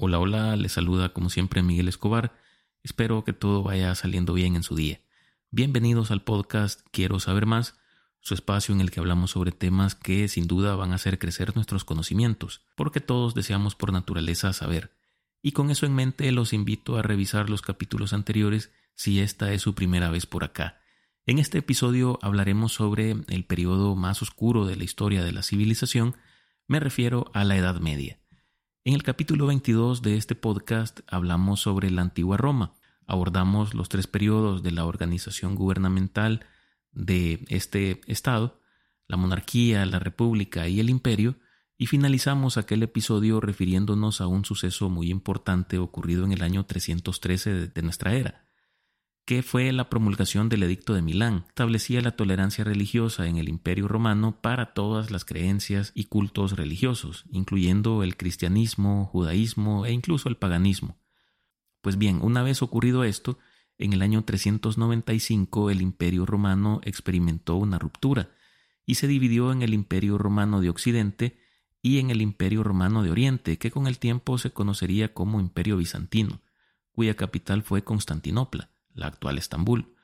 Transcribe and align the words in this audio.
Hola, 0.00 0.20
hola, 0.20 0.54
les 0.54 0.70
saluda 0.70 1.08
como 1.08 1.28
siempre 1.28 1.60
Miguel 1.60 1.88
Escobar. 1.88 2.32
Espero 2.84 3.24
que 3.24 3.32
todo 3.32 3.64
vaya 3.64 3.92
saliendo 3.96 4.32
bien 4.32 4.54
en 4.54 4.62
su 4.62 4.76
día. 4.76 5.00
Bienvenidos 5.50 6.12
al 6.12 6.22
podcast 6.22 6.82
Quiero 6.92 7.18
saber 7.18 7.46
más, 7.46 7.76
su 8.20 8.34
espacio 8.34 8.72
en 8.72 8.80
el 8.80 8.92
que 8.92 9.00
hablamos 9.00 9.32
sobre 9.32 9.50
temas 9.50 9.96
que 9.96 10.28
sin 10.28 10.46
duda 10.46 10.76
van 10.76 10.92
a 10.92 10.94
hacer 10.94 11.18
crecer 11.18 11.56
nuestros 11.56 11.84
conocimientos, 11.84 12.64
porque 12.76 13.00
todos 13.00 13.34
deseamos 13.34 13.74
por 13.74 13.92
naturaleza 13.92 14.52
saber. 14.52 14.96
Y 15.42 15.50
con 15.50 15.68
eso 15.68 15.84
en 15.84 15.96
mente 15.96 16.30
los 16.30 16.52
invito 16.52 16.96
a 16.96 17.02
revisar 17.02 17.50
los 17.50 17.60
capítulos 17.60 18.12
anteriores 18.12 18.70
si 18.94 19.18
esta 19.18 19.52
es 19.52 19.62
su 19.62 19.74
primera 19.74 20.10
vez 20.10 20.26
por 20.26 20.44
acá. 20.44 20.78
En 21.26 21.40
este 21.40 21.58
episodio 21.58 22.20
hablaremos 22.22 22.72
sobre 22.72 23.16
el 23.26 23.44
periodo 23.44 23.96
más 23.96 24.22
oscuro 24.22 24.64
de 24.64 24.76
la 24.76 24.84
historia 24.84 25.24
de 25.24 25.32
la 25.32 25.42
civilización, 25.42 26.14
me 26.68 26.78
refiero 26.78 27.32
a 27.34 27.42
la 27.42 27.56
Edad 27.56 27.80
Media. 27.80 28.17
En 28.88 28.94
el 28.94 29.02
capítulo 29.02 29.44
22 29.44 30.00
de 30.00 30.16
este 30.16 30.34
podcast 30.34 31.00
hablamos 31.08 31.60
sobre 31.60 31.90
la 31.90 32.00
antigua 32.00 32.38
Roma. 32.38 32.72
Abordamos 33.06 33.74
los 33.74 33.90
tres 33.90 34.06
periodos 34.06 34.62
de 34.62 34.70
la 34.70 34.86
organización 34.86 35.56
gubernamental 35.56 36.46
de 36.92 37.44
este 37.50 38.00
Estado, 38.06 38.62
la 39.06 39.18
monarquía, 39.18 39.84
la 39.84 39.98
república 39.98 40.68
y 40.68 40.80
el 40.80 40.88
imperio, 40.88 41.36
y 41.76 41.84
finalizamos 41.84 42.56
aquel 42.56 42.82
episodio 42.82 43.42
refiriéndonos 43.42 44.22
a 44.22 44.26
un 44.26 44.46
suceso 44.46 44.88
muy 44.88 45.10
importante 45.10 45.76
ocurrido 45.76 46.24
en 46.24 46.32
el 46.32 46.40
año 46.40 46.64
313 46.64 47.68
de 47.68 47.82
nuestra 47.82 48.14
era, 48.14 48.47
que 49.28 49.42
fue 49.42 49.70
la 49.72 49.90
promulgación 49.90 50.48
del 50.48 50.62
Edicto 50.62 50.94
de 50.94 51.02
Milán. 51.02 51.44
Establecía 51.48 52.00
la 52.00 52.12
tolerancia 52.12 52.64
religiosa 52.64 53.26
en 53.26 53.36
el 53.36 53.50
Imperio 53.50 53.86
romano 53.86 54.40
para 54.40 54.72
todas 54.72 55.10
las 55.10 55.26
creencias 55.26 55.92
y 55.94 56.04
cultos 56.04 56.56
religiosos, 56.56 57.26
incluyendo 57.30 58.02
el 58.02 58.16
cristianismo, 58.16 59.04
judaísmo 59.04 59.84
e 59.84 59.92
incluso 59.92 60.30
el 60.30 60.38
paganismo. 60.38 60.96
Pues 61.82 61.98
bien, 61.98 62.20
una 62.22 62.42
vez 62.42 62.62
ocurrido 62.62 63.04
esto, 63.04 63.38
en 63.76 63.92
el 63.92 64.00
año 64.00 64.24
395 64.24 65.68
el 65.68 65.82
Imperio 65.82 66.24
romano 66.24 66.80
experimentó 66.82 67.56
una 67.56 67.78
ruptura 67.78 68.30
y 68.86 68.94
se 68.94 69.08
dividió 69.08 69.52
en 69.52 69.60
el 69.60 69.74
Imperio 69.74 70.16
romano 70.16 70.62
de 70.62 70.70
Occidente 70.70 71.38
y 71.82 71.98
en 71.98 72.08
el 72.08 72.22
Imperio 72.22 72.62
romano 72.62 73.02
de 73.02 73.10
Oriente, 73.10 73.58
que 73.58 73.70
con 73.70 73.88
el 73.88 73.98
tiempo 73.98 74.38
se 74.38 74.52
conocería 74.52 75.12
como 75.12 75.38
Imperio 75.38 75.76
bizantino, 75.76 76.40
cuya 76.92 77.12
capital 77.12 77.62
fue 77.62 77.84
Constantinopla 77.84 78.70
la 78.98 79.06
actual 79.06 79.38
Estambul. 79.38 79.94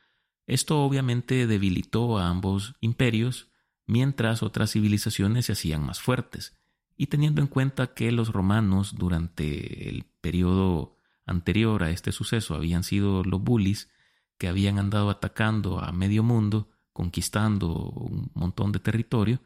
Esto 0.47 0.83
obviamente 0.83 1.47
debilitó 1.47 2.19
a 2.19 2.29
ambos 2.29 2.75
imperios, 2.81 3.51
mientras 3.87 4.43
otras 4.43 4.73
civilizaciones 4.73 5.47
se 5.47 5.53
hacían 5.53 5.85
más 5.85 6.01
fuertes, 6.01 6.57
y 6.97 7.07
teniendo 7.07 7.41
en 7.41 7.49
cuenta 7.49 7.95
que 7.95 8.13
los 8.13 8.33
romanos 8.33 8.95
durante 8.97 9.89
el 9.89 10.05
periodo 10.21 10.97
anterior 11.27 11.83
a 11.83 11.91
este 11.91 12.13
suceso 12.13 12.55
habían 12.55 12.85
sido 12.85 13.25
los 13.25 13.43
bulis, 13.43 13.91
que 14.39 14.49
habían 14.49 14.79
andado 14.79 15.11
atacando 15.11 15.81
a 15.81 15.93
medio 15.93 16.23
mundo, 16.23 16.71
conquistando 16.93 17.73
un 17.73 18.31
montón 18.35 18.73
de 18.73 18.79
territorio, 18.79 19.41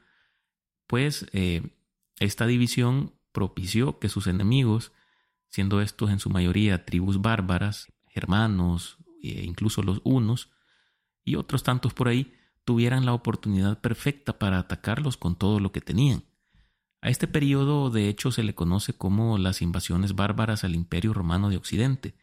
pues 0.86 1.27
eh, 1.33 1.70
esta 2.18 2.46
división 2.46 3.14
propició 3.33 3.98
que 3.98 4.08
sus 4.08 4.27
enemigos, 4.27 4.92
siendo 5.48 5.80
estos 5.80 6.10
en 6.10 6.18
su 6.18 6.30
mayoría 6.30 6.84
tribus 6.84 7.20
bárbaras, 7.20 7.92
germanos, 8.08 8.98
e 9.22 9.44
incluso 9.44 9.83
los 9.83 10.00
unos, 10.05 10.50
y 11.24 11.36
otros 11.36 11.62
tantos 11.62 11.94
por 11.94 12.08
ahí, 12.08 12.33
tuvieran 12.64 13.06
la 13.06 13.14
oportunidad 13.14 13.80
perfecta 13.80 14.38
para 14.38 14.58
atacarlos 14.58 15.16
con 15.16 15.36
todo 15.36 15.61
lo 15.61 15.72
que 15.72 15.80
tenían. 15.80 16.24
A 17.00 17.11
este 17.11 17.28
periodo, 17.28 17.91
de 17.91 18.08
hecho, 18.08 18.33
se 18.33 18.42
le 18.42 18.55
conoce 18.55 18.92
como 18.92 19.39
las 19.39 19.62
invasiones 19.62 20.14
bárbaras 20.14 20.64
al 20.64 20.74
Imperio 20.74 21.14
Romano 21.14 21.48
de 21.48 21.56
Occidente. 21.56 22.14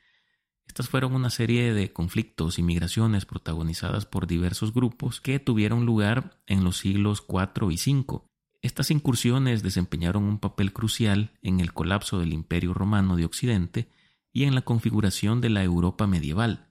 Estas 0.68 0.90
fueron 0.90 1.16
una 1.16 1.30
serie 1.30 1.74
de 1.74 1.94
conflictos 1.94 2.60
y 2.60 2.64
migraciones 2.64 3.26
protagonizadas 3.26 4.06
por 4.06 4.28
diversos 4.28 4.74
grupos 4.74 5.22
que 5.22 5.40
tuvieron 5.40 5.86
lugar 5.86 6.42
en 6.46 6.64
los 6.64 6.78
siglos 6.78 7.24
IV 7.28 7.72
y 7.72 7.92
V. 7.92 8.22
Estas 8.62 8.92
incursiones 8.92 9.64
desempeñaron 9.64 10.24
un 10.24 10.40
papel 10.40 10.74
crucial 10.74 11.32
en 11.42 11.60
el 11.60 11.72
colapso 11.72 12.20
del 12.20 12.34
Imperio 12.34 12.74
Romano 12.74 13.16
de 13.16 13.26
Occidente 13.26 13.90
y 14.34 14.44
en 14.44 14.56
la 14.56 14.64
configuración 14.64 15.40
de 15.40 15.50
la 15.50 15.64
Europa 15.64 16.08
medieval. 16.08 16.68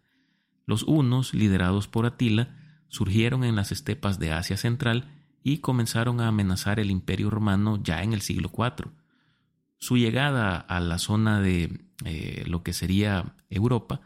Los 0.67 0.83
hunos, 0.85 1.35
liderados 1.35 1.89
por 1.89 2.07
Atila, 2.07 2.57
surgieron 2.89 3.45
en 3.45 3.57
las 3.57 3.73
estepas 3.73 4.19
de 4.19 4.33
Asia 4.33 4.57
Central 4.57 5.11
y 5.43 5.59
comenzaron 5.59 6.21
a 6.21 6.29
amenazar 6.29 6.81
el 6.81 6.91
imperio 6.91 7.29
romano 7.29 7.81
ya 7.83 8.03
en 8.03 8.13
el 8.13 8.23
siglo 8.23 8.51
IV. 8.57 8.91
Su 9.79 9.97
llegada 9.99 10.57
a 10.57 10.81
la 10.81 10.99
zona 10.99 11.41
de 11.41 11.87
eh, 12.05 12.45
lo 12.47 12.63
que 12.63 12.73
sería 12.73 13.35
Europa 13.51 14.01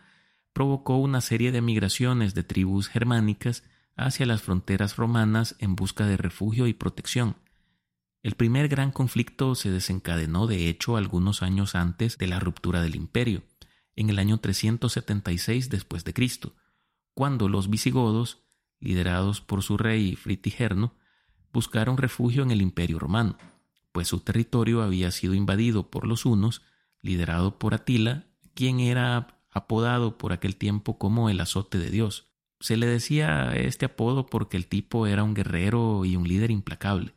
provocó 0.53 0.97
una 0.97 1.21
serie 1.21 1.53
de 1.53 1.61
migraciones 1.61 2.35
de 2.35 2.43
tribus 2.43 2.89
germánicas 2.89 3.63
hacia 3.95 4.27
las 4.27 4.43
fronteras 4.43 4.97
romanas 4.97 5.55
en 5.61 5.77
busca 5.77 6.07
de 6.07 6.17
refugio 6.17 6.67
y 6.67 6.73
protección. 6.73 7.37
El 8.25 8.35
primer 8.35 8.67
gran 8.69 8.91
conflicto 8.91 9.55
se 9.55 9.71
desencadenó 9.71 10.49
de 10.49 10.69
hecho 10.69 10.97
algunos 10.97 11.43
años 11.43 11.77
antes 11.77 12.19
de 12.19 12.27
la 12.27 12.41
ruptura 12.41 12.83
del 12.83 12.97
imperio 12.97 13.45
en 13.99 14.11
el 14.11 14.21
año 14.21 14.39
376 14.39 15.71
después 15.71 16.05
de 16.05 16.15
Cristo, 16.15 16.55
cuando 17.15 17.49
los 17.49 17.69
visigodos, 17.69 18.45
liderados 18.79 19.41
por 19.41 19.65
su 19.65 19.77
rey 19.77 20.15
Fritigerno, 20.15 20.95
buscaron 21.53 21.97
refugio 21.97 22.45
en 22.45 22.53
el 22.53 22.63
Imperio 22.63 23.01
romano, 23.01 23.37
pues 23.91 24.07
su 24.07 24.21
territorio 24.21 24.83
había 24.83 25.11
sido 25.11 25.35
invadido 25.35 25.91
por 25.91 26.07
los 26.07 26.27
hunos, 26.27 26.63
liderado 27.03 27.59
por 27.59 27.75
Atila, 27.75 28.29
quien 28.55 28.79
era 28.79 29.43
apodado 29.51 30.17
por 30.17 30.33
aquel 30.33 30.55
tiempo 30.55 30.97
como 30.97 31.29
el 31.29 31.41
azote 31.41 31.79
de 31.79 31.91
Dios. 31.91 32.31
Se 32.61 32.77
le 32.77 32.87
decía 32.87 33.53
este 33.57 33.87
apodo 33.87 34.27
porque 34.27 34.57
el 34.57 34.69
tipo 34.69 35.09
era 35.09 35.25
un 35.25 35.35
guerrero 35.35 36.05
y 36.05 36.15
un 36.15 36.29
líder 36.29 36.53
implacable. 36.53 37.15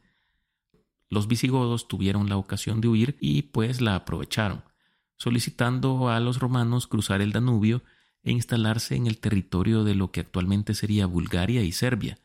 Los 1.10 1.28
visigodos 1.28 1.88
tuvieron 1.88 2.28
la 2.28 2.38
ocasión 2.38 2.82
de 2.82 2.88
huir 2.88 3.18
y 3.22 3.44
pues 3.44 3.82
la 3.82 3.94
aprovecharon 3.94 4.64
solicitando 5.22 6.10
a 6.10 6.20
los 6.20 6.40
romanos 6.40 6.88
cruzar 6.88 7.22
el 7.22 7.32
Danubio 7.32 7.84
e 8.24 8.32
instalarse 8.32 8.96
en 8.96 9.06
el 9.06 9.20
territorio 9.20 9.84
de 9.84 9.94
lo 9.94 10.12
que 10.12 10.22
actualmente 10.22 10.74
sería 10.74 11.06
Bulgaria 11.06 11.62
y 11.62 11.72
Serbia. 11.74 12.18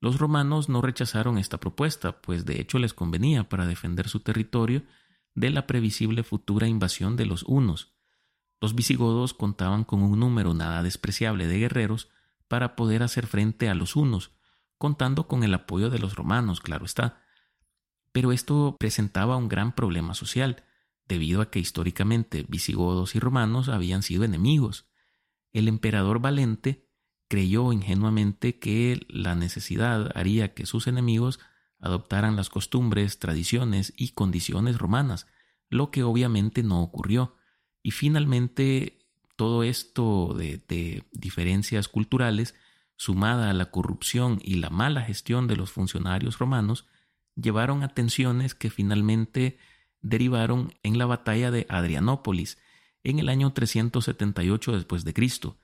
Los 0.00 0.18
romanos 0.18 0.70
no 0.70 0.80
rechazaron 0.80 1.36
esta 1.36 1.60
propuesta, 1.60 2.22
pues 2.22 2.46
de 2.46 2.58
hecho 2.58 2.78
les 2.78 2.94
convenía 2.94 3.50
para 3.50 3.66
defender 3.66 4.08
su 4.08 4.20
territorio 4.20 4.82
de 5.34 5.50
la 5.50 5.66
previsible 5.66 6.22
futura 6.22 6.66
invasión 6.68 7.16
de 7.16 7.26
los 7.26 7.42
hunos. 7.42 7.92
Los 8.62 8.74
visigodos 8.74 9.34
contaban 9.34 9.84
con 9.84 10.02
un 10.02 10.18
número 10.18 10.54
nada 10.54 10.82
despreciable 10.82 11.46
de 11.46 11.58
guerreros 11.58 12.08
para 12.48 12.76
poder 12.76 13.02
hacer 13.02 13.26
frente 13.26 13.68
a 13.68 13.74
los 13.74 13.94
hunos, 13.94 14.30
contando 14.78 15.28
con 15.28 15.44
el 15.44 15.52
apoyo 15.52 15.90
de 15.90 15.98
los 15.98 16.14
romanos, 16.14 16.62
claro 16.62 16.86
está. 16.86 17.20
Pero 18.12 18.32
esto 18.32 18.74
presentaba 18.78 19.36
un 19.36 19.48
gran 19.48 19.74
problema 19.74 20.14
social, 20.14 20.64
debido 21.08 21.40
a 21.40 21.50
que 21.50 21.58
históricamente 21.58 22.44
visigodos 22.48 23.14
y 23.14 23.20
romanos 23.20 23.68
habían 23.68 24.02
sido 24.02 24.24
enemigos. 24.24 24.86
El 25.52 25.68
emperador 25.68 26.20
Valente 26.20 26.86
creyó 27.28 27.72
ingenuamente 27.72 28.58
que 28.58 29.04
la 29.08 29.34
necesidad 29.34 30.16
haría 30.16 30.54
que 30.54 30.66
sus 30.66 30.86
enemigos 30.86 31.40
adoptaran 31.80 32.36
las 32.36 32.50
costumbres, 32.50 33.18
tradiciones 33.18 33.92
y 33.96 34.10
condiciones 34.10 34.78
romanas, 34.78 35.26
lo 35.68 35.90
que 35.90 36.02
obviamente 36.02 36.62
no 36.62 36.82
ocurrió. 36.82 37.36
Y 37.82 37.90
finalmente 37.90 39.06
todo 39.36 39.62
esto 39.62 40.34
de, 40.34 41.04
diferencias 41.12 41.88
culturales, 41.88 42.54
sumada 42.96 43.50
a 43.50 43.54
la 43.54 43.70
corrupción 43.70 44.40
y 44.42 44.56
la 44.56 44.70
mala 44.70 45.02
gestión 45.02 45.46
de 45.46 45.56
los 45.56 45.70
funcionarios 45.70 46.38
romanos, 46.38 46.86
llevaron 47.34 47.82
a 47.82 47.88
tensiones 47.88 48.54
que 48.54 48.70
finalmente 48.70 49.58
derivaron 50.08 50.72
en 50.82 50.98
la 50.98 51.06
batalla 51.06 51.50
de 51.50 51.66
Adrianópolis 51.68 52.58
en 53.02 53.18
el 53.18 53.28
año 53.28 53.52
378 53.52 54.72
después 54.72 55.04
de 55.04 55.12
Cristo, 55.12 55.58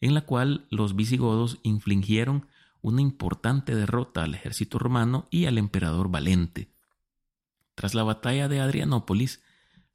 en 0.00 0.14
la 0.14 0.22
cual 0.22 0.66
los 0.70 0.94
visigodos 0.94 1.58
infligieron 1.62 2.46
una 2.80 3.02
importante 3.02 3.74
derrota 3.74 4.22
al 4.22 4.34
ejército 4.34 4.78
romano 4.78 5.26
y 5.30 5.46
al 5.46 5.58
emperador 5.58 6.10
Valente. 6.10 6.70
Tras 7.74 7.94
la 7.94 8.04
batalla 8.04 8.48
de 8.48 8.60
Adrianópolis, 8.60 9.42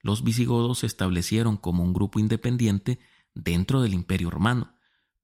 los 0.01 0.24
visigodos 0.24 0.80
se 0.80 0.86
establecieron 0.86 1.56
como 1.56 1.83
un 1.83 1.94
grupo 1.94 2.19
independiente 2.19 3.00
dentro 3.33 3.81
del 3.81 3.94
imperio 3.94 4.30
romano, 4.30 4.75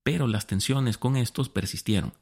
pero 0.03 0.25
las 0.27 0.47
tensiones 0.47 0.97
con 0.97 1.17
estos 1.17 1.49
persistieron. 1.49 2.13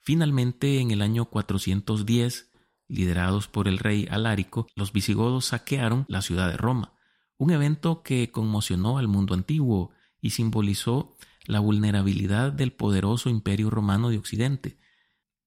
Finalmente, 0.00 0.78
en 0.78 0.92
el 0.92 1.02
año 1.02 1.24
410, 1.24 2.48
liderados 2.88 3.48
por 3.48 3.68
el 3.68 3.78
rey 3.78 4.06
Alárico, 4.10 4.66
los 4.74 4.92
visigodos 4.92 5.46
saquearon 5.46 6.04
la 6.08 6.22
ciudad 6.22 6.50
de 6.50 6.56
Roma, 6.56 6.92
un 7.38 7.50
evento 7.50 8.02
que 8.02 8.30
conmocionó 8.30 8.98
al 8.98 9.08
mundo 9.08 9.34
antiguo 9.34 9.90
y 10.20 10.30
simbolizó 10.30 11.16
la 11.44 11.60
vulnerabilidad 11.60 12.52
del 12.52 12.72
poderoso 12.72 13.30
imperio 13.30 13.70
romano 13.70 14.10
de 14.10 14.18
Occidente. 14.18 14.78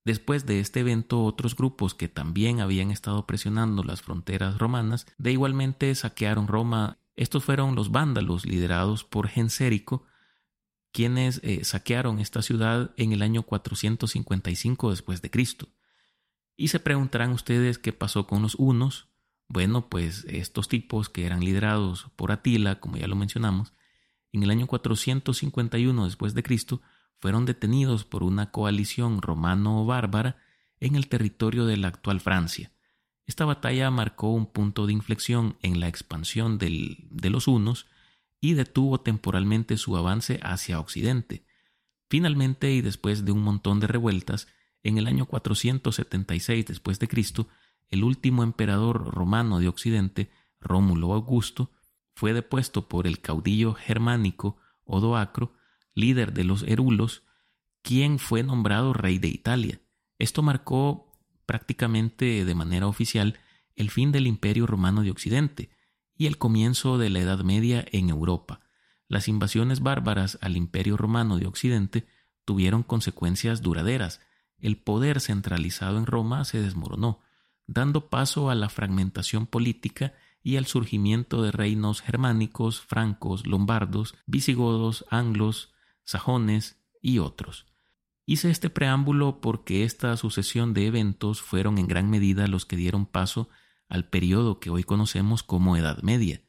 Después 0.05 0.45
de 0.45 0.59
este 0.59 0.79
evento, 0.79 1.23
otros 1.23 1.55
grupos 1.55 1.93
que 1.93 2.07
también 2.07 2.61
habían 2.61 2.89
estado 2.89 3.27
presionando 3.27 3.83
las 3.83 4.01
fronteras 4.01 4.57
romanas 4.57 5.05
de 5.17 5.31
igualmente 5.31 5.93
saquearon 5.93 6.47
Roma 6.47 6.99
Estos 7.15 7.43
fueron 7.43 7.75
los 7.75 7.91
vándalos 7.91 8.45
liderados 8.45 9.03
por 9.03 9.27
Gensérico, 9.27 10.05
quienes 10.93 11.41
eh, 11.43 11.63
saquearon 11.65 12.19
esta 12.19 12.41
ciudad 12.41 12.91
en 12.95 13.11
el 13.11 13.21
año 13.21 13.43
455 13.43 14.89
después 14.91 15.21
de 15.21 15.29
Cristo. 15.29 15.67
Y 16.59 16.67
se 16.67 16.81
preguntarán 16.81 17.31
ustedes 17.31 17.77
qué 17.77 17.93
pasó 17.93 18.27
con 18.27 18.41
los 18.41 18.55
unos. 18.55 19.07
Bueno, 19.47 19.87
pues 19.87 20.25
estos 20.27 20.67
tipos 20.67 21.07
que 21.07 21.25
eran 21.25 21.39
liderados 21.39 22.07
por 22.17 22.33
Atila, 22.33 22.81
como 22.81 22.97
ya 22.97 23.07
lo 23.07 23.15
mencionamos, 23.15 23.71
en 24.33 24.43
el 24.43 24.49
año 24.49 24.67
451 24.67 26.03
después 26.03 26.33
de 26.33 26.43
Cristo, 26.43 26.81
fueron 27.17 27.45
detenidos 27.45 28.03
por 28.03 28.23
una 28.23 28.51
coalición 28.51 29.21
romano-bárbara 29.21 30.35
en 30.81 30.97
el 30.97 31.07
territorio 31.07 31.65
de 31.65 31.77
la 31.77 31.87
actual 31.87 32.19
Francia. 32.19 32.73
Esta 33.25 33.45
batalla 33.45 33.89
marcó 33.89 34.33
un 34.33 34.45
punto 34.45 34.85
de 34.85 34.91
inflexión 34.91 35.55
en 35.61 35.79
la 35.79 35.87
expansión 35.87 36.57
de 36.57 37.29
los 37.29 37.47
hunos 37.47 37.87
y 38.41 38.55
detuvo 38.55 38.99
temporalmente 38.99 39.77
su 39.77 39.95
avance 39.95 40.41
hacia 40.43 40.81
Occidente. 40.81 41.45
Finalmente, 42.09 42.73
y 42.73 42.81
después 42.81 43.23
de 43.23 43.31
un 43.31 43.43
montón 43.43 43.79
de 43.79 43.87
revueltas, 43.87 44.49
en 44.83 44.97
el 44.97 45.07
año 45.07 45.25
476 45.25 46.65
después 46.65 46.99
de 46.99 47.07
Cristo, 47.07 47.47
el 47.89 48.03
último 48.03 48.43
emperador 48.43 49.13
romano 49.13 49.59
de 49.59 49.67
Occidente, 49.67 50.31
Rómulo 50.59 51.13
Augusto, 51.13 51.71
fue 52.15 52.33
depuesto 52.33 52.87
por 52.87 53.07
el 53.07 53.21
caudillo 53.21 53.73
germánico 53.73 54.57
Odoacro, 54.83 55.53
líder 55.93 56.33
de 56.33 56.43
los 56.43 56.63
Herulos, 56.63 57.23
quien 57.81 58.19
fue 58.19 58.43
nombrado 58.43 58.93
rey 58.93 59.19
de 59.19 59.29
Italia. 59.29 59.81
Esto 60.17 60.41
marcó 60.41 61.09
prácticamente 61.45 62.45
de 62.45 62.55
manera 62.55 62.87
oficial 62.87 63.39
el 63.75 63.89
fin 63.89 64.11
del 64.11 64.27
Imperio 64.27 64.67
Romano 64.67 65.01
de 65.01 65.11
Occidente 65.11 65.69
y 66.15 66.25
el 66.25 66.37
comienzo 66.37 66.97
de 66.97 67.09
la 67.09 67.19
Edad 67.19 67.39
Media 67.39 67.85
en 67.91 68.09
Europa. 68.09 68.59
Las 69.07 69.27
invasiones 69.27 69.79
bárbaras 69.79 70.37
al 70.41 70.57
Imperio 70.57 70.97
Romano 70.97 71.37
de 71.37 71.47
Occidente 71.47 72.05
tuvieron 72.45 72.83
consecuencias 72.83 73.61
duraderas. 73.61 74.21
El 74.59 74.77
poder 74.77 75.21
centralizado 75.21 75.97
en 75.97 76.05
Roma 76.05 76.45
se 76.45 76.61
desmoronó, 76.61 77.19
dando 77.67 78.09
paso 78.09 78.49
a 78.49 78.55
la 78.55 78.69
fragmentación 78.69 79.45
política 79.45 80.13
y 80.41 80.57
al 80.57 80.65
surgimiento 80.65 81.41
de 81.43 81.51
reinos 81.51 82.01
germánicos, 82.01 82.81
francos, 82.81 83.45
lombardos, 83.45 84.15
visigodos, 84.25 85.05
anglos, 85.09 85.73
sajones 86.03 86.77
y 87.01 87.19
otros. 87.19 87.65
Hice 88.25 88.51
este 88.51 88.69
preámbulo 88.69 89.41
porque 89.41 89.83
esta 89.83 90.15
sucesión 90.15 90.73
de 90.73 90.87
eventos 90.87 91.41
fueron 91.41 91.77
en 91.77 91.87
gran 91.87 92.09
medida 92.09 92.47
los 92.47 92.65
que 92.65 92.75
dieron 92.75 93.05
paso 93.05 93.49
al 93.87 94.05
periodo 94.05 94.59
que 94.59 94.69
hoy 94.69 94.83
conocemos 94.83 95.41
como 95.41 95.75
Edad 95.75 96.03
Media, 96.03 96.41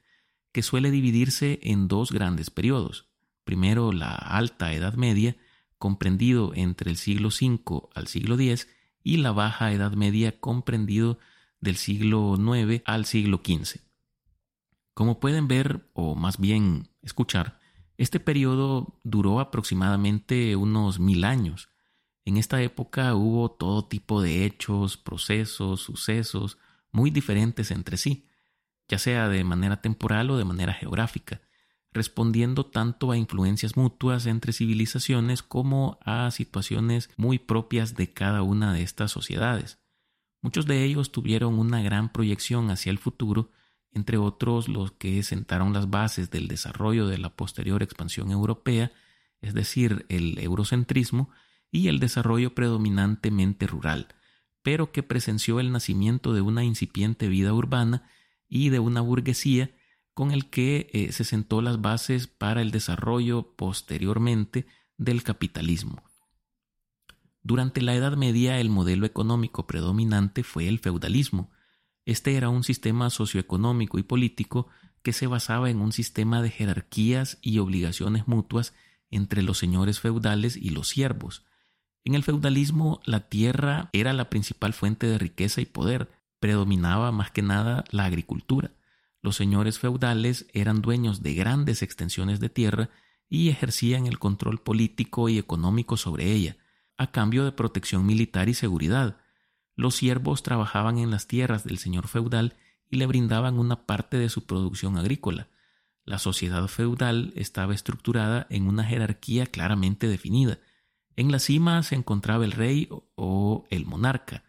que 0.53 0.63
suele 0.63 0.91
dividirse 0.91 1.59
en 1.63 1.89
dos 1.89 2.13
grandes 2.13 2.51
periodos. 2.51 3.09
Primero 3.45 3.93
la 3.93 4.15
Alta 4.15 4.73
Edad 4.75 4.95
Media, 4.95 5.37
comprendido 5.81 6.53
entre 6.55 6.91
el 6.91 6.99
siglo 6.99 7.31
V 7.31 7.89
al 7.95 8.07
siglo 8.07 8.39
X, 8.39 8.69
y 9.03 9.17
la 9.17 9.33
Baja 9.33 9.73
Edad 9.73 9.93
Media, 9.95 10.39
comprendido 10.39 11.19
del 11.61 11.77
siglo 11.77 12.37
IX 12.37 12.83
al 12.85 13.07
siglo 13.07 13.41
XV. 13.43 13.81
Como 14.93 15.21
pueden 15.21 15.49
ver, 15.49 15.89
o 15.95 16.15
más 16.15 16.39
bien 16.39 16.91
escuchar, 17.01 17.59
este 17.97 18.21
periodo 18.21 19.01
duró 19.05 19.41
aproximadamente 19.41 20.55
unos 20.55 21.01
mil 21.01 21.25
años. 21.25 21.71
En 22.27 22.37
esta 22.37 22.61
época 22.61 23.15
hubo 23.15 23.51
todo 23.51 23.87
tipo 23.87 24.21
de 24.21 24.45
hechos, 24.45 24.99
procesos, 24.99 25.81
sucesos 25.81 26.59
muy 26.93 27.11
diferentes 27.11 27.71
entre 27.71 27.97
sí, 27.97 28.27
ya 28.87 28.99
sea 28.99 29.31
de 29.31 29.45
manera 29.45 29.81
temporal 29.81 30.31
o 30.31 30.37
de 30.37 30.45
manera 30.45 30.75
geográfica, 30.75 31.41
respondiendo 31.93 32.67
tanto 32.67 33.11
a 33.11 33.17
influencias 33.17 33.77
mutuas 33.77 34.27
entre 34.27 34.53
civilizaciones 34.53 35.43
como 35.43 35.99
a 36.05 36.31
situaciones 36.31 37.11
muy 37.17 37.39
propias 37.39 37.95
de 37.95 38.13
cada 38.13 38.43
una 38.43 38.73
de 38.73 38.83
estas 38.83 39.11
sociedades. 39.11 39.79
Muchos 40.41 40.67
de 40.67 40.85
ellos 40.85 41.13
tuvieron 41.13 41.59
una 41.59 41.83
gran 41.83 42.13
proyección 42.13 42.71
hacia 42.71 42.91
el 42.91 42.99
futuro 42.99 43.51
entre 43.93 44.19
otros 44.19 44.69
los 44.69 44.93
que 44.93 45.23
sentaron 45.23 45.73
las 45.73 45.91
bases 45.91 46.31
del 46.31 46.49
desarrollo 46.49 47.07
de 47.07 47.19
la 47.19 47.31
posterior 47.31 47.83
expansión 47.83 48.31
europea, 48.31 48.93
es 49.41 49.55
decir, 49.55 50.07
el 50.09 50.39
eurocentrismo 50.39 51.31
y 51.71 51.89
el 51.89 51.99
desarrollo 51.99 52.55
predominantemente 52.55 53.67
rural, 53.67 54.09
pero 54.63 54.93
que 54.93 55.03
presenció 55.03 55.61
el 55.61 55.73
nacimiento 55.73 56.33
de 56.33 56.41
una 56.41 56.65
incipiente 56.65 57.29
vida 57.29 57.53
urbana 57.53 58.09
y 58.49 58.69
de 58.69 58.79
una 58.79 59.01
burguesía 59.01 59.71
con 60.21 60.33
el 60.33 60.51
que 60.51 60.91
eh, 60.93 61.13
se 61.13 61.25
sentó 61.25 61.63
las 61.63 61.81
bases 61.81 62.27
para 62.27 62.61
el 62.61 62.73
desarrollo 62.73 63.55
posteriormente 63.57 64.67
del 64.99 65.23
capitalismo. 65.23 66.03
Durante 67.43 67.81
la 67.81 67.95
Edad 67.95 68.19
Media 68.19 68.61
el 68.61 68.69
modelo 68.69 69.07
económico 69.07 69.67
predominante 69.67 70.43
fue 70.43 70.69
el 70.69 70.79
feudalismo, 70.79 71.51
este 72.05 72.37
era 72.37 72.51
un 72.51 72.65
sistema 72.65 73.09
socioeconómico 73.09 73.99
y 73.99 74.03
político 74.03 74.69
que 75.01 75.15
se 75.15 75.27
basaba 75.27 75.71
en 75.71 75.81
un 75.81 75.91
sistema 75.91 76.43
de 76.43 76.51
jerarquías 76.51 77.39
y 77.41 77.59
obligaciones 77.59 78.29
mutuas 78.29 78.75
entre 79.09 79.41
los 79.41 79.57
señores 79.57 80.01
feudales 80.01 80.55
y 80.55 80.69
los 80.69 80.87
siervos. 80.89 81.47
En 82.05 82.15
el 82.15 82.25
feudalismo 82.25 83.01
la 83.07 83.31
tierra 83.31 83.89
era 83.95 84.13
la 84.13 84.29
principal 84.29 84.75
fuente 84.75 85.07
de 85.07 85.17
riqueza 85.17 85.63
y 85.63 85.65
poder, 85.65 86.11
predominaba 86.41 87.11
más 87.11 87.31
que 87.31 87.41
nada 87.41 87.85
la 87.91 88.05
agricultura. 88.05 88.73
Los 89.23 89.37
señores 89.37 89.79
feudales 89.79 90.47
eran 90.53 90.83
dueños 90.83 91.23
de 91.23 91.35
grandes 91.35 91.83
extensiones 91.83 92.41
de 92.41 92.49
tierra 92.49 92.91
y 93.29 93.49
ejercían 93.49 94.07
el 94.07 94.19
control 94.19 94.61
político 94.61 95.29
y 95.29 95.39
económico 95.39 95.97
sobre 95.97 96.33
ella, 96.33 96.57
a 96.97 97.11
cambio 97.13 97.45
de 97.45 97.53
protección 97.53 98.05
militar 98.05 98.49
y 98.49 98.55
seguridad, 98.55 99.19
los 99.81 99.97
siervos 99.97 100.43
trabajaban 100.43 100.99
en 100.99 101.11
las 101.11 101.27
tierras 101.27 101.65
del 101.65 101.79
señor 101.79 102.07
feudal 102.07 102.55
y 102.91 102.97
le 102.97 103.07
brindaban 103.07 103.59
una 103.59 103.87
parte 103.87 104.19
de 104.19 104.29
su 104.29 104.45
producción 104.45 104.99
agrícola. 104.99 105.49
La 106.05 106.19
sociedad 106.19 106.67
feudal 106.67 107.33
estaba 107.35 107.73
estructurada 107.73 108.47
en 108.51 108.67
una 108.67 108.85
jerarquía 108.85 109.47
claramente 109.47 110.07
definida. 110.07 110.59
En 111.17 111.33
la 111.33 111.39
cima 111.39 111.83
se 111.83 111.95
encontraba 111.95 112.45
el 112.45 112.53
rey 112.53 112.91
o 113.15 113.65
el 113.71 113.87
monarca, 113.87 114.45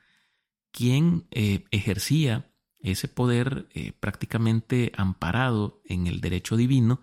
quien 0.72 1.28
eh, 1.32 1.64
ejercía 1.72 2.51
ese 2.84 3.08
poder 3.08 3.68
eh, 3.74 3.94
prácticamente 4.00 4.92
amparado 4.96 5.82
en 5.86 6.08
el 6.08 6.22
derecho 6.22 6.58
divino, 6.58 7.02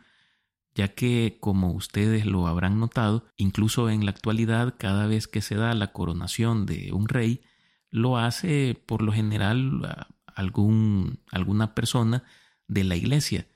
ya 0.74 0.88
que, 0.88 1.38
como 1.40 1.72
ustedes 1.72 2.26
lo 2.26 2.46
habrán 2.46 2.78
notado, 2.78 3.24
incluso 3.36 3.90
en 3.90 4.04
la 4.04 4.10
actualidad, 4.10 4.74
cada 4.78 5.06
vez 5.06 5.26
que 5.26 5.40
se 5.40 5.56
da 5.56 5.74
la 5.74 5.92
coronación 5.92 6.66
de 6.66 6.92
un 6.92 7.08
rey, 7.08 7.42
lo 7.90 8.18
hace 8.18 8.80
por 8.86 9.02
lo 9.02 9.12
general 9.12 10.06
algún, 10.26 11.20
alguna 11.32 11.74
persona 11.74 12.22
de 12.68 12.84
la 12.84 12.96
iglesia. 12.96 13.48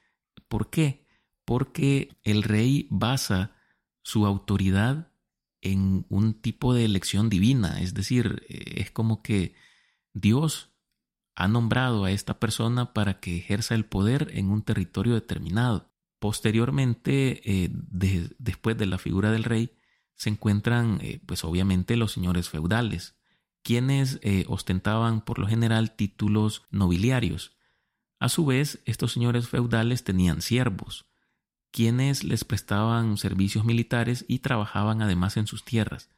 ¿Por 0.49 0.71
qué? 0.71 1.07
Porque 1.45 2.17
el 2.23 2.43
rey 2.43 2.89
basa 2.91 3.53
su 4.03 4.27
autoridad 4.27 5.13
en 5.61 6.07
un 6.09 6.35
tipo 6.35 6.75
de 6.75 6.85
elección 6.85 7.29
divina, 7.29 7.81
es 7.81 7.95
decir, 7.95 8.43
es 8.49 8.91
como 8.91 9.23
que 9.23 9.55
Dios 10.13 10.72
ha 11.35 11.49
nombrado 11.49 12.05
a 12.05 12.11
esta 12.11 12.39
persona 12.39 12.93
para 12.93 13.21
que 13.21 13.37
ejerza 13.37 13.75
el 13.75 13.85
poder 13.85 14.31
en 14.35 14.51
un 14.51 14.63
territorio 14.63 15.15
determinado. 15.15 15.91
Posteriormente, 16.19 17.41
eh, 17.45 17.71
después 18.39 18.77
de 18.79 18.87
la 18.87 18.99
figura 18.99 19.33
del 19.33 19.45
rey, 19.45 19.73
se 20.15 20.31
encuentran, 20.31 21.01
eh, 21.03 21.21
pues 21.27 21.45
obviamente, 21.45 21.97
los 21.97 22.13
señores 22.13 22.49
feudales, 22.49 23.17
quienes 23.63 24.21
eh, 24.23 24.45
ostentaban 24.49 25.23
por 25.23 25.39
lo 25.39 25.47
general 25.47 25.97
títulos 25.97 26.63
nobiliarios. 26.71 27.57
A 28.21 28.29
su 28.29 28.47
vez, 28.47 28.81
estos 28.85 29.13
señores 29.13 29.49
feudales 29.49 30.05
tenían 30.05 30.43
siervos, 30.43 31.07
quienes 31.73 32.23
les 32.23 32.45
prestaban 32.45 33.17
servicios 33.17 33.65
militares 33.65 34.25
y 34.29 34.41
trabajaban 34.41 35.03
además 35.03 35.37
en 35.37 35.47
sus 35.47 35.65
tierras. 35.65 36.11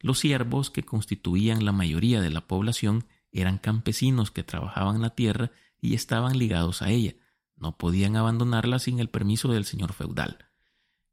Los 0.00 0.18
siervos, 0.18 0.70
que 0.70 0.82
constituían 0.82 1.64
la 1.64 1.70
mayoría 1.72 2.20
de 2.20 2.30
la 2.30 2.48
población, 2.48 3.04
eran 3.40 3.58
campesinos 3.58 4.30
que 4.30 4.42
trabajaban 4.42 5.00
la 5.00 5.10
tierra 5.10 5.50
y 5.80 5.94
estaban 5.94 6.38
ligados 6.38 6.82
a 6.82 6.90
ella. 6.90 7.14
No 7.56 7.78
podían 7.78 8.16
abandonarla 8.16 8.78
sin 8.78 9.00
el 9.00 9.08
permiso 9.08 9.52
del 9.52 9.64
señor 9.64 9.92
feudal. 9.92 10.50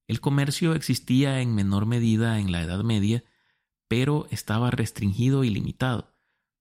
El 0.07 0.19
comercio 0.19 0.73
existía 0.73 1.41
en 1.41 1.55
menor 1.55 1.85
medida 1.85 2.39
en 2.39 2.51
la 2.51 2.61
Edad 2.61 2.83
Media 2.83 3.23
pero 3.89 4.27
estaba 4.29 4.69
restringido 4.71 5.43
y 5.43 5.49
limitado. 5.49 6.13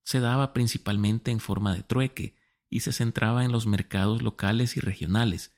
Se 0.03 0.19
daba 0.19 0.55
principalmente 0.55 1.31
en 1.31 1.39
forma 1.39 1.75
de 1.75 1.83
trueque 1.83 2.35
y 2.71 2.81
se 2.81 2.93
centraba 2.93 3.45
en 3.45 3.53
los 3.53 3.67
mercados 3.67 4.23
locales 4.23 4.77
y 4.77 4.81
regionales. 4.81 5.55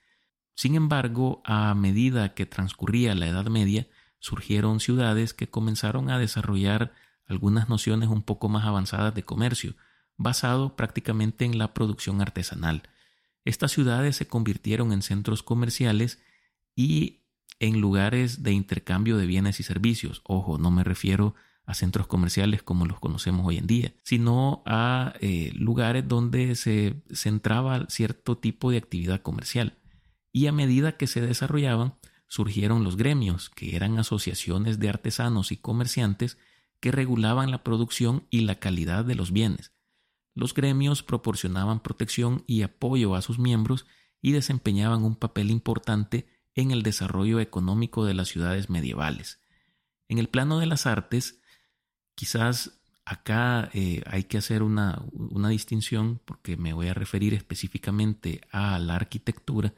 Sin 0.57 0.75
embargo, 0.75 1.41
a 1.45 1.73
medida 1.75 2.35
que 2.35 2.45
transcurría 2.45 3.15
la 3.15 3.29
Edad 3.29 3.47
Media, 3.47 3.89
surgieron 4.19 4.81
ciudades 4.81 5.33
que 5.33 5.49
comenzaron 5.49 6.11
a 6.11 6.19
desarrollar 6.19 6.93
algunas 7.25 7.69
nociones 7.69 8.09
un 8.09 8.23
poco 8.23 8.49
más 8.49 8.67
avanzadas 8.67 9.15
de 9.15 9.23
comercio, 9.23 9.77
basado 10.21 10.77
prácticamente 10.77 11.47
en 11.47 11.57
la 11.57 11.73
producción 11.73 12.21
artesanal. 12.21 12.83
Estas 13.47 13.73
ciudades 13.73 14.17
se 14.17 14.29
convirtieron 14.29 14.93
en 14.93 15.01
centros 15.01 15.43
comerciales 15.43 16.19
y 16.77 17.23
en 17.59 17.81
lugares 17.81 18.43
de 18.43 18.53
intercambio 18.53 19.17
de 19.17 19.25
bienes 19.25 19.61
y 19.61 19.63
servicios. 19.63 20.21
Ojo, 20.25 20.59
no 20.59 20.71
me 20.71 20.85
refiero 20.85 21.35
a 21.65 21.73
centros 21.73 22.07
comerciales 22.07 22.63
como 22.63 22.85
los 22.85 23.01
conocemos 23.01 23.47
hoy 23.47 23.57
en 23.57 23.67
día, 23.67 23.95
sino 24.03 24.63
a 24.67 25.15
eh, 25.21 25.53
lugares 25.55 26.07
donde 26.07 26.55
se 26.55 27.03
centraba 27.11 27.87
cierto 27.89 28.37
tipo 28.37 28.71
de 28.71 28.77
actividad 28.77 29.23
comercial. 29.23 29.79
Y 30.33 30.49
a 30.49 30.53
medida 30.53 30.99
que 30.99 31.07
se 31.07 31.23
desarrollaban, 31.23 31.95
surgieron 32.29 32.85
los 32.85 32.99
gremios, 32.99 33.49
que 33.49 33.75
eran 33.75 33.99
asociaciones 33.99 34.79
de 34.79 34.91
artesanos 34.91 35.51
y 35.51 35.57
comerciantes 35.57 36.37
que 36.79 36.93
regulaban 36.93 37.51
la 37.51 37.65
producción 37.65 38.27
y 38.31 38.41
la 38.41 38.57
calidad 38.57 39.05
de 39.07 39.15
los 39.15 39.33
bienes. 39.33 39.73
Los 40.41 40.55
gremios 40.55 41.03
proporcionaban 41.03 41.81
protección 41.81 42.45
y 42.47 42.63
apoyo 42.63 43.15
a 43.15 43.21
sus 43.21 43.39
miembros 43.39 43.85
y 44.23 44.33
desempeñaban 44.33 45.05
un 45.05 45.15
papel 45.15 45.51
importante 45.51 46.27
en 46.55 46.71
el 46.71 46.83
desarrollo 46.83 47.41
económico 47.41 48.07
de 48.07 48.15
las 48.15 48.29
ciudades 48.29 48.71
medievales. 48.71 49.43
En 50.09 50.17
el 50.17 50.31
plano 50.31 50.59
de 50.59 50.65
las 50.65 50.87
artes, 50.87 51.43
quizás 52.15 52.81
acá 53.05 53.69
eh, 53.75 54.03
hay 54.07 54.25
que 54.25 54.39
hacer 54.39 54.63
una, 54.63 55.03
una 55.13 55.51
distinción 55.51 56.23
porque 56.25 56.57
me 56.57 56.73
voy 56.73 56.89
a 56.89 56.95
referir 56.95 57.35
específicamente 57.35 58.41
a 58.51 58.79
la 58.79 58.97
arquitectura, 58.97 59.75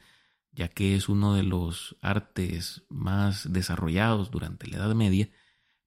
ya 0.52 0.69
que 0.69 0.95
es 0.95 1.09
uno 1.09 1.35
de 1.35 1.42
los 1.42 1.97
artes 2.02 2.85
más 2.88 3.52
desarrollados 3.52 4.31
durante 4.31 4.69
la 4.69 4.76
Edad 4.76 4.95
Media, 4.95 5.28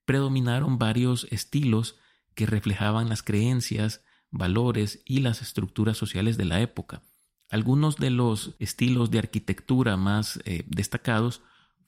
predominaron 0.03 0.79
varios 0.79 1.27
estilos 1.31 1.95
que 2.33 2.45
reflejaban 2.45 3.07
las 3.07 3.23
creencias, 3.23 4.01
valores 4.37 5.01
y 5.05 5.19
las 5.19 5.41
estructuras 5.41 5.97
sociales 5.97 6.37
de 6.37 6.45
la 6.45 6.61
época. 6.61 7.01
Algunos 7.49 7.97
de 7.97 8.09
los 8.09 8.55
estilos 8.59 9.11
de 9.11 9.19
arquitectura 9.19 9.97
más 9.97 10.39
eh, 10.45 10.63
destacados 10.67 11.41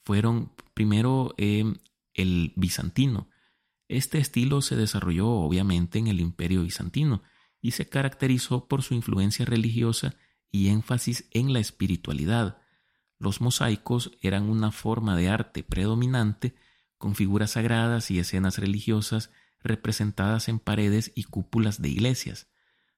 fueron 0.03 0.51
primero 0.73 1.33
eh, 1.37 1.65
el 2.13 2.53
bizantino. 2.55 3.27
Este 3.87 4.19
estilo 4.19 4.61
se 4.61 4.75
desarrolló 4.75 5.29
obviamente 5.29 5.99
en 5.99 6.07
el 6.07 6.19
imperio 6.19 6.63
bizantino 6.63 7.23
y 7.61 7.71
se 7.71 7.89
caracterizó 7.89 8.67
por 8.67 8.83
su 8.83 8.93
influencia 8.93 9.45
religiosa 9.45 10.15
y 10.51 10.69
énfasis 10.69 11.27
en 11.31 11.53
la 11.53 11.59
espiritualidad. 11.59 12.57
Los 13.19 13.41
mosaicos 13.41 14.11
eran 14.21 14.49
una 14.49 14.71
forma 14.71 15.15
de 15.15 15.29
arte 15.29 15.63
predominante 15.63 16.55
con 16.97 17.15
figuras 17.15 17.51
sagradas 17.51 18.11
y 18.11 18.19
escenas 18.19 18.57
religiosas 18.57 19.31
representadas 19.67 20.49
en 20.49 20.59
paredes 20.59 21.11
y 21.15 21.23
cúpulas 21.23 21.81
de 21.81 21.89
iglesias. 21.89 22.47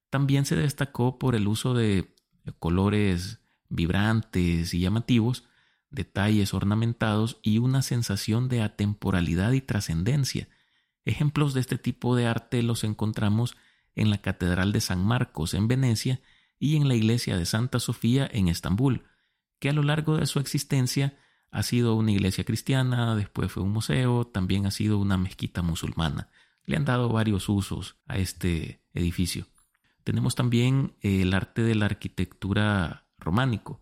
También 0.09 0.45
se 0.45 0.55
destacó 0.55 1.19
por 1.19 1.35
el 1.35 1.47
uso 1.47 1.73
de 1.73 2.15
colores 2.59 3.39
vibrantes 3.69 4.73
y 4.73 4.79
llamativos, 4.79 5.45
detalles 5.91 6.53
ornamentados 6.53 7.39
y 7.41 7.59
una 7.59 7.81
sensación 7.81 8.49
de 8.49 8.61
atemporalidad 8.61 9.51
y 9.53 9.61
trascendencia. 9.61 10.47
Ejemplos 11.05 11.53
de 11.53 11.61
este 11.61 11.77
tipo 11.77 12.15
de 12.15 12.27
arte 12.27 12.61
los 12.63 12.83
encontramos 12.83 13.55
en 13.95 14.09
la 14.09 14.19
Catedral 14.19 14.71
de 14.71 14.81
San 14.81 15.03
Marcos 15.03 15.53
en 15.53 15.67
Venecia 15.67 16.21
y 16.59 16.75
en 16.75 16.87
la 16.87 16.95
iglesia 16.95 17.37
de 17.37 17.45
Santa 17.45 17.79
Sofía 17.79 18.29
en 18.31 18.47
Estambul, 18.47 19.03
que 19.59 19.69
a 19.69 19.73
lo 19.73 19.83
largo 19.83 20.17
de 20.17 20.25
su 20.25 20.39
existencia 20.39 21.17
ha 21.51 21.63
sido 21.63 21.95
una 21.95 22.11
iglesia 22.11 22.43
cristiana, 22.43 23.15
después 23.15 23.51
fue 23.51 23.63
un 23.63 23.71
museo, 23.71 24.27
también 24.27 24.65
ha 24.65 24.71
sido 24.71 24.99
una 24.99 25.17
mezquita 25.17 25.61
musulmana. 25.61 26.29
Le 26.65 26.75
han 26.75 26.85
dado 26.85 27.09
varios 27.09 27.49
usos 27.49 27.97
a 28.05 28.17
este 28.17 28.81
edificio. 28.93 29.47
Tenemos 30.03 30.35
también 30.35 30.95
el 31.01 31.33
arte 31.33 31.61
de 31.61 31.75
la 31.75 31.85
arquitectura 31.85 33.07
románico. 33.17 33.81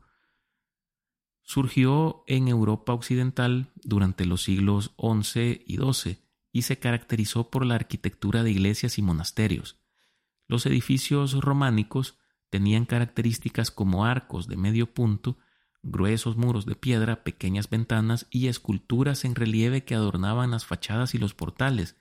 Surgió 1.41 2.23
en 2.27 2.47
Europa 2.47 2.93
Occidental 2.93 3.71
durante 3.75 4.25
los 4.25 4.43
siglos 4.43 4.93
XI 4.97 5.63
y 5.65 5.77
XII 5.77 6.19
y 6.51 6.63
se 6.63 6.79
caracterizó 6.79 7.49
por 7.49 7.65
la 7.65 7.75
arquitectura 7.75 8.43
de 8.43 8.51
iglesias 8.51 8.97
y 8.97 9.01
monasterios. 9.01 9.79
Los 10.47 10.65
edificios 10.65 11.33
románicos 11.33 12.17
tenían 12.49 12.85
características 12.85 13.71
como 13.71 14.05
arcos 14.05 14.47
de 14.47 14.57
medio 14.57 14.93
punto 14.93 15.37
gruesos 15.83 16.37
muros 16.37 16.65
de 16.65 16.75
piedra, 16.75 17.23
pequeñas 17.23 17.69
ventanas 17.69 18.27
y 18.29 18.47
esculturas 18.47 19.25
en 19.25 19.35
relieve 19.35 19.83
que 19.83 19.95
adornaban 19.95 20.51
las 20.51 20.65
fachadas 20.65 21.15
y 21.15 21.17
los 21.17 21.33
portales. 21.33 21.95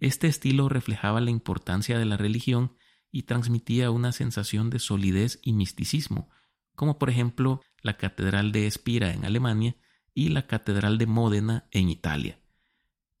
Este 0.00 0.26
estilo 0.26 0.68
reflejaba 0.68 1.20
la 1.20 1.30
importancia 1.30 1.98
de 1.98 2.04
la 2.04 2.16
religión 2.16 2.76
y 3.10 3.22
transmitía 3.22 3.90
una 3.90 4.12
sensación 4.12 4.70
de 4.70 4.78
solidez 4.78 5.40
y 5.42 5.52
misticismo, 5.52 6.30
como 6.74 6.98
por 6.98 7.10
ejemplo 7.10 7.62
la 7.82 7.96
Catedral 7.96 8.52
de 8.52 8.66
Espira 8.66 9.12
en 9.12 9.24
Alemania 9.24 9.76
y 10.14 10.28
la 10.28 10.46
Catedral 10.46 10.98
de 10.98 11.06
Módena 11.06 11.68
en 11.70 11.88
Italia. 11.88 12.40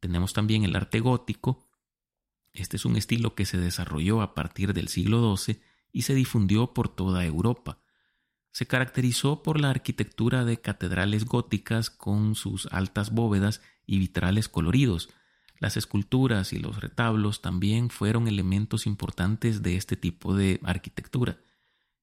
Tenemos 0.00 0.32
también 0.32 0.64
el 0.64 0.76
arte 0.76 1.00
gótico. 1.00 1.68
Este 2.52 2.76
es 2.76 2.84
un 2.84 2.96
estilo 2.96 3.34
que 3.34 3.46
se 3.46 3.58
desarrolló 3.58 4.20
a 4.22 4.34
partir 4.34 4.74
del 4.74 4.88
siglo 4.88 5.36
XII 5.36 5.60
y 5.92 6.02
se 6.02 6.14
difundió 6.14 6.74
por 6.74 6.88
toda 6.88 7.24
Europa 7.24 7.80
se 8.58 8.66
caracterizó 8.66 9.44
por 9.44 9.60
la 9.60 9.70
arquitectura 9.70 10.44
de 10.44 10.60
catedrales 10.60 11.24
góticas 11.26 11.90
con 11.90 12.34
sus 12.34 12.66
altas 12.72 13.12
bóvedas 13.12 13.62
y 13.86 14.00
vitrales 14.00 14.48
coloridos. 14.48 15.10
Las 15.58 15.76
esculturas 15.76 16.52
y 16.52 16.58
los 16.58 16.80
retablos 16.80 17.42
también 17.42 17.90
fueron 17.90 18.28
elementos 18.28 18.86
importantes 18.86 19.62
de 19.62 19.76
este 19.76 19.96
tipo 19.96 20.34
de 20.34 20.60
arquitectura. 20.62 21.38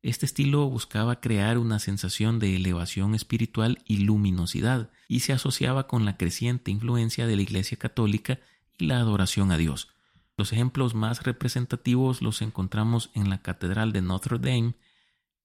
Este 0.02 0.26
estilo 0.26 0.70
buscaba 0.70 1.20
crear 1.20 1.58
una 1.58 1.80
sensación 1.80 2.38
de 2.38 2.56
elevación 2.56 3.16
espiritual 3.16 3.82
y 3.86 3.98
luminosidad, 3.98 4.92
y 5.08 5.22
se 5.22 5.34
asociaba 5.34 5.88
con 5.88 6.06
la 6.06 6.18
creciente 6.18 6.70
influencia 6.70 7.26
de 7.28 7.36
la 7.36 7.42
Iglesia 7.42 7.78
católica 7.78 8.40
y 8.78 8.86
la 8.86 9.00
adoración 9.00 9.52
a 9.52 9.58
Dios. 9.58 9.90
Los 10.38 10.52
ejemplos 10.52 10.94
más 10.94 11.24
representativos 11.24 12.22
los 12.22 12.42
encontramos 12.42 13.10
en 13.16 13.30
la 13.30 13.42
Catedral 13.42 13.94
de 13.94 14.02
Notre 14.02 14.38
Dame, 14.38 14.76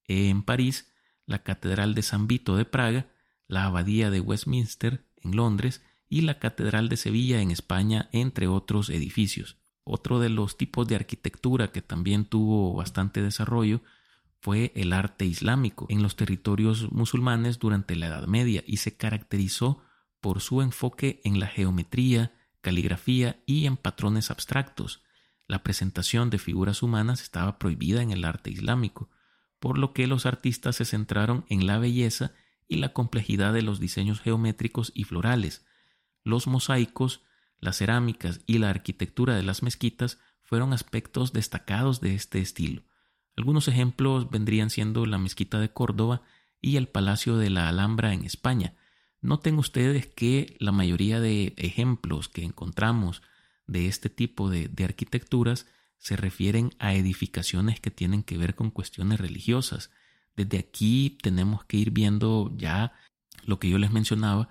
en 0.08 0.42
París, 0.42 0.92
la 1.26 1.44
Catedral 1.44 1.94
de 1.94 2.02
San 2.02 2.26
Vito 2.26 2.56
de 2.56 2.64
Praga, 2.64 3.06
la 3.46 3.66
Abadía 3.66 4.10
de 4.10 4.20
Westminster 4.20 5.06
en 5.16 5.36
Londres 5.36 5.80
y 6.10 6.22
la 6.22 6.38
Catedral 6.38 6.90
de 6.90 6.98
Sevilla 6.98 7.40
en 7.40 7.50
España, 7.50 8.10
entre 8.12 8.48
otros 8.48 8.90
edificios. 8.90 9.56
Otro 9.84 10.18
de 10.18 10.28
los 10.28 10.58
tipos 10.58 10.86
de 10.86 10.96
arquitectura 10.96 11.72
que 11.72 11.80
también 11.80 12.26
tuvo 12.26 12.74
bastante 12.74 13.22
desarrollo 13.22 13.80
fue 14.40 14.72
el 14.74 14.92
arte 14.92 15.24
islámico 15.24 15.86
en 15.88 16.02
los 16.02 16.16
territorios 16.16 16.90
musulmanes 16.90 17.58
durante 17.58 17.94
la 17.94 18.08
Edad 18.08 18.26
Media 18.26 18.64
y 18.66 18.78
se 18.78 18.96
caracterizó 18.96 19.82
por 20.20 20.40
su 20.40 20.62
enfoque 20.62 21.20
en 21.24 21.38
la 21.38 21.46
geometría, 21.46 22.34
caligrafía 22.60 23.42
y 23.46 23.66
en 23.66 23.76
patrones 23.76 24.30
abstractos. 24.30 25.02
La 25.46 25.62
presentación 25.62 26.28
de 26.28 26.38
figuras 26.38 26.82
humanas 26.82 27.22
estaba 27.22 27.58
prohibida 27.58 28.02
en 28.02 28.10
el 28.10 28.24
arte 28.24 28.50
islámico, 28.50 29.10
por 29.60 29.78
lo 29.78 29.92
que 29.92 30.06
los 30.06 30.26
artistas 30.26 30.76
se 30.76 30.84
centraron 30.84 31.44
en 31.48 31.66
la 31.66 31.78
belleza 31.78 32.32
y 32.66 32.76
la 32.76 32.92
complejidad 32.92 33.52
de 33.52 33.62
los 33.62 33.78
diseños 33.78 34.20
geométricos 34.20 34.90
y 34.94 35.04
florales. 35.04 35.66
Los 36.24 36.46
mosaicos, 36.46 37.22
las 37.58 37.78
cerámicas 37.78 38.40
y 38.46 38.58
la 38.58 38.70
arquitectura 38.70 39.34
de 39.34 39.42
las 39.42 39.62
mezquitas 39.62 40.18
fueron 40.42 40.72
aspectos 40.72 41.32
destacados 41.32 42.00
de 42.00 42.14
este 42.14 42.40
estilo. 42.40 42.82
Algunos 43.36 43.68
ejemplos 43.68 44.30
vendrían 44.30 44.70
siendo 44.70 45.06
la 45.06 45.18
mezquita 45.18 45.60
de 45.60 45.72
Córdoba 45.72 46.22
y 46.60 46.76
el 46.76 46.88
Palacio 46.88 47.36
de 47.36 47.50
la 47.50 47.68
Alhambra 47.68 48.12
en 48.12 48.24
España. 48.24 48.74
Noten 49.20 49.58
ustedes 49.58 50.06
que 50.06 50.56
la 50.58 50.72
mayoría 50.72 51.20
de 51.20 51.54
ejemplos 51.56 52.28
que 52.28 52.44
encontramos 52.44 53.22
de 53.66 53.86
este 53.86 54.10
tipo 54.10 54.50
de, 54.50 54.68
de 54.68 54.84
arquitecturas 54.84 55.66
se 55.98 56.16
refieren 56.16 56.74
a 56.78 56.94
edificaciones 56.94 57.78
que 57.78 57.90
tienen 57.90 58.22
que 58.22 58.38
ver 58.38 58.54
con 58.54 58.70
cuestiones 58.70 59.20
religiosas. 59.20 59.90
Desde 60.34 60.58
aquí 60.58 61.18
tenemos 61.22 61.64
que 61.64 61.76
ir 61.76 61.90
viendo 61.90 62.52
ya 62.56 62.92
lo 63.44 63.58
que 63.58 63.68
yo 63.68 63.78
les 63.78 63.92
mencionaba 63.92 64.48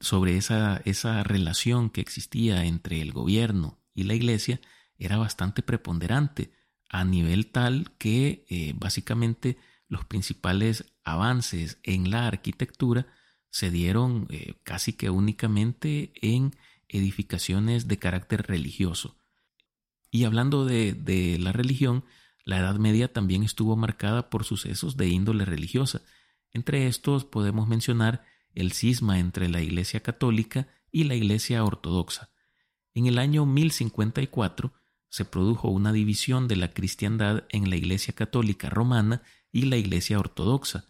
sobre 0.00 0.36
esa, 0.36 0.82
esa 0.84 1.22
relación 1.22 1.90
que 1.90 2.00
existía 2.00 2.64
entre 2.64 3.00
el 3.00 3.12
gobierno 3.12 3.78
y 3.94 4.04
la 4.04 4.14
iglesia 4.14 4.60
era 4.98 5.16
bastante 5.16 5.62
preponderante 5.62 6.52
a 6.88 7.04
nivel 7.04 7.46
tal 7.50 7.92
que 7.98 8.44
eh, 8.48 8.74
básicamente 8.76 9.58
los 9.88 10.04
principales 10.04 10.84
avances 11.04 11.78
en 11.82 12.10
la 12.10 12.26
arquitectura 12.26 13.06
se 13.50 13.70
dieron 13.70 14.26
eh, 14.30 14.54
casi 14.62 14.92
que 14.92 15.10
únicamente 15.10 16.12
en 16.20 16.54
edificaciones 16.88 17.88
de 17.88 17.98
carácter 17.98 18.46
religioso. 18.46 19.16
Y 20.10 20.24
hablando 20.24 20.64
de, 20.64 21.36
la 21.38 21.52
religión, 21.52 22.04
la 22.44 22.58
Edad 22.58 22.76
Media 22.76 23.12
también 23.12 23.42
estuvo 23.42 23.76
marcada 23.76 24.30
por 24.30 24.44
sucesos 24.44 24.96
de 24.96 25.08
índole 25.08 25.44
religiosa. 25.44 26.00
Entre 26.52 26.86
estos 26.86 27.24
podemos 27.24 27.68
mencionar 27.68 28.24
el 28.60 28.72
cisma 28.72 29.18
entre 29.18 29.48
la 29.48 29.60
Iglesia 29.60 30.00
católica 30.00 30.68
y 30.90 31.04
la 31.04 31.14
Iglesia 31.14 31.64
ortodoxa. 31.64 32.30
En 32.94 33.06
el 33.06 33.18
año 33.18 33.46
1054 33.46 34.72
se 35.08 35.24
produjo 35.24 35.68
una 35.68 35.92
división 35.92 36.48
de 36.48 36.56
la 36.56 36.72
cristiandad 36.72 37.44
en 37.48 37.70
la 37.70 37.76
Iglesia 37.76 38.14
católica 38.14 38.68
romana 38.70 39.22
y 39.52 39.62
la 39.62 39.76
Iglesia 39.76 40.18
Ortodoxa. 40.18 40.84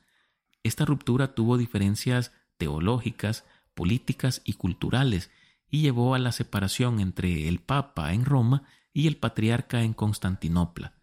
Esta 0.63 0.85
ruptura 0.85 1.35
tuvo 1.35 1.57
diferencias 1.57 2.33
teológicas, 2.57 3.45
políticas 3.75 4.43
y 4.45 4.55
culturales 4.55 5.31
y 5.71 5.83
llevó 5.83 6.15
a 6.15 6.19
la 6.19 6.33
separación 6.33 6.99
entre 7.01 7.49
el 7.49 7.61
Papa 7.61 8.13
en 8.13 8.25
Roma 8.25 8.65
y 8.93 9.07
el 9.07 9.17
Patriarca 9.17 9.83
en 9.83 9.93
Constantinopla. 9.93 10.95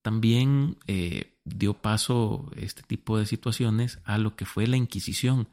También 0.00 0.78
eh, 0.86 1.36
dio 1.44 1.74
paso 1.74 2.50
este 2.56 2.82
tipo 2.82 3.18
de 3.18 3.26
situaciones 3.26 3.98
a 4.04 4.16
lo 4.16 4.36
que 4.36 4.46
fue 4.46 4.66
la 4.66 4.76
Inquisición. 4.76 5.48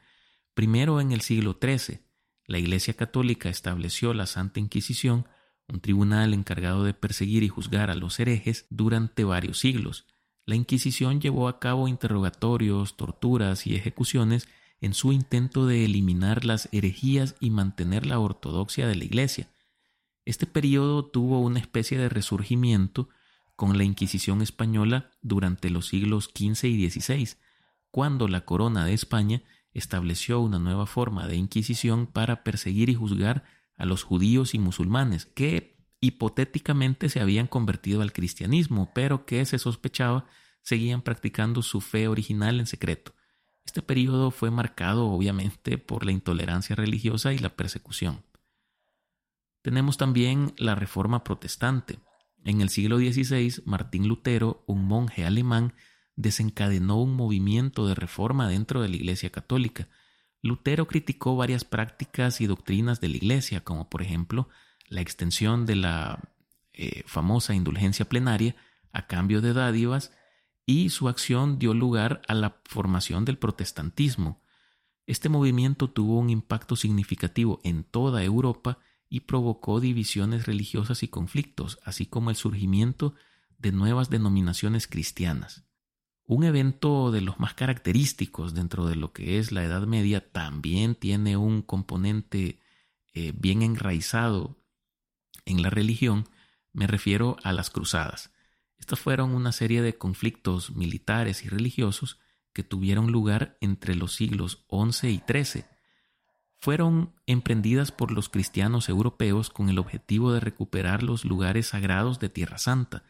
Primero 0.56 1.02
en 1.02 1.12
el 1.12 1.20
siglo 1.20 1.60
XIII, 1.62 2.00
la 2.48 2.60
Iglesia 2.60 2.94
Católica 2.94 3.50
estableció 3.50 4.14
la 4.14 4.26
Santa 4.26 4.62
Inquisición, 4.62 5.28
un 5.68 5.82
tribunal 5.82 6.34
encargado 6.34 6.86
de 6.86 6.94
perseguir 6.94 7.44
y 7.44 7.50
juzgar 7.50 7.92
a 7.92 7.96
los 7.96 8.22
herejes 8.22 8.66
durante 8.70 9.26
varios 9.26 9.60
siglos. 9.60 10.08
La 10.46 10.56
Inquisición 10.56 11.20
llevó 11.20 11.50
a 11.50 11.60
cabo 11.60 11.90
interrogatorios, 11.90 12.96
torturas 12.96 13.68
y 13.68 13.76
ejecuciones 13.76 14.48
en 14.80 14.94
su 14.94 15.12
intento 15.12 15.66
de 15.66 15.84
eliminar 15.84 16.46
las 16.46 16.70
herejías 16.72 17.36
y 17.42 17.50
mantener 17.50 18.06
la 18.06 18.20
ortodoxia 18.20 18.88
de 18.88 18.96
la 18.96 19.04
Iglesia. 19.04 19.50
Este 20.24 20.46
periodo 20.46 21.04
tuvo 21.06 21.42
una 21.42 21.60
especie 21.60 21.98
de 21.98 22.08
resurgimiento 22.08 23.10
con 23.58 23.78
la 23.78 23.84
Inquisición 23.84 24.42
española 24.42 25.12
durante 25.22 25.70
los 25.70 25.88
siglos 25.88 26.32
XV 26.34 26.64
y 26.68 26.90
XVI, 26.90 27.36
cuando 27.92 28.30
la 28.30 28.46
corona 28.46 28.86
de 28.86 28.94
España 28.94 29.44
estableció 29.76 30.40
una 30.40 30.58
nueva 30.58 30.88
forma 30.88 31.28
de 31.28 31.36
Inquisición 31.36 32.08
para 32.08 32.44
perseguir 32.44 32.90
y 32.90 32.96
juzgar 32.96 33.44
a 33.78 33.86
los 33.86 34.04
judíos 34.04 34.56
y 34.56 34.60
musulmanes, 34.60 35.26
que 35.26 35.78
hipotéticamente 36.00 37.10
se 37.10 37.20
habían 37.20 37.48
convertido 37.48 38.02
al 38.02 38.14
cristianismo, 38.14 38.92
pero 38.96 39.26
que 39.26 39.46
se 39.46 39.60
sospechaba 39.60 40.26
seguían 40.62 41.02
practicando 41.02 41.62
su 41.62 41.82
fe 41.82 42.08
original 42.08 42.60
en 42.60 42.66
secreto. 42.66 43.14
Este 43.66 43.82
periodo 43.82 44.32
fue 44.32 44.50
marcado 44.50 45.08
obviamente 45.08 45.78
por 45.78 46.06
la 46.06 46.12
intolerancia 46.12 46.76
religiosa 46.76 47.34
y 47.34 47.38
la 47.38 47.56
persecución. 47.56 48.24
Tenemos 49.62 49.98
también 49.98 50.54
la 50.58 50.76
Reforma 50.76 51.24
Protestante. 51.24 52.00
En 52.44 52.62
el 52.62 52.70
siglo 52.70 52.98
XVI, 52.98 53.64
Martín 53.66 54.08
Lutero, 54.08 54.64
un 54.68 54.86
monje 54.86 55.26
alemán, 55.26 55.74
desencadenó 56.16 57.02
un 57.02 57.14
movimiento 57.14 57.88
de 57.88 57.96
reforma 57.96 58.48
dentro 58.48 58.82
de 58.82 58.90
la 58.90 58.96
Iglesia 58.96 59.32
Católica. 59.32 59.88
Lutero 60.42 60.88
criticó 60.88 61.36
varias 61.36 61.66
prácticas 61.66 62.40
y 62.42 62.48
doctrinas 62.48 63.02
de 63.02 63.10
la 63.10 63.18
Iglesia, 63.18 63.64
como 63.64 63.90
por 63.90 64.02
ejemplo 64.02 64.48
la 64.88 65.02
extensión 65.02 65.66
de 65.66 65.76
la 65.76 66.20
eh, 66.74 67.04
famosa 67.06 67.56
indulgencia 67.56 68.08
plenaria 68.08 68.56
a 68.92 69.08
cambio 69.08 69.42
de 69.42 69.54
dádivas 69.54 70.12
y 70.66 70.90
su 70.90 71.10
acción 71.10 71.60
dio 71.60 71.74
lugar 71.74 72.22
a 72.28 72.34
la 72.34 72.58
formación 72.66 73.26
del 73.26 73.38
protestantismo. 73.38 74.42
Este 75.06 75.30
movimiento 75.30 75.90
tuvo 75.90 76.20
un 76.20 76.30
impacto 76.30 76.76
significativo 76.76 77.60
en 77.64 77.84
toda 77.84 78.24
Europa 78.24 78.80
y 79.10 79.22
provocó 79.22 79.80
divisiones 79.80 80.46
religiosas 80.48 81.04
y 81.04 81.08
conflictos, 81.08 81.80
así 81.84 82.06
como 82.08 82.32
el 82.32 82.36
surgimiento 82.36 83.14
de 83.60 83.72
nuevas 83.72 84.10
denominaciones 84.10 84.88
cristianas. 84.88 85.65
Un 86.28 86.44
evento 86.44 87.12
de 87.12 87.22
los 87.22 87.40
más 87.40 87.54
característicos 87.54 88.56
dentro 88.56 88.88
de 88.88 88.96
lo 88.96 89.14
que 89.14 89.38
es 89.38 89.52
la 89.52 89.64
Edad 89.64 89.86
Media 89.86 90.32
también 90.32 90.96
tiene 90.96 91.38
un 91.38 91.62
componente 91.62 92.60
eh, 93.14 93.32
bien 93.38 93.62
enraizado 93.62 94.58
en 95.46 95.62
la 95.62 95.70
religión, 95.70 96.28
me 96.74 96.88
refiero 96.88 97.38
a 97.44 97.54
las 97.54 97.70
cruzadas. 97.70 98.32
Estas 98.80 99.00
fueron 99.00 99.36
una 99.36 99.52
serie 99.52 99.84
de 99.84 99.98
conflictos 99.98 100.76
militares 100.76 101.46
y 101.46 101.50
religiosos 101.50 102.20
que 102.54 102.64
tuvieron 102.64 103.12
lugar 103.12 103.58
entre 103.62 103.96
los 103.96 104.16
siglos 104.16 104.66
XI 104.70 105.08
y 105.10 105.24
XIII. 105.28 105.66
Fueron 106.58 107.14
emprendidas 107.28 107.92
por 107.92 108.12
los 108.12 108.30
cristianos 108.30 108.90
europeos 108.90 109.52
con 109.52 109.70
el 109.70 109.78
objetivo 109.78 110.34
de 110.34 110.40
recuperar 110.40 111.04
los 111.04 111.24
lugares 111.24 111.68
sagrados 111.68 112.20
de 112.20 112.30
Tierra 112.30 112.58
Santa, 112.58 113.04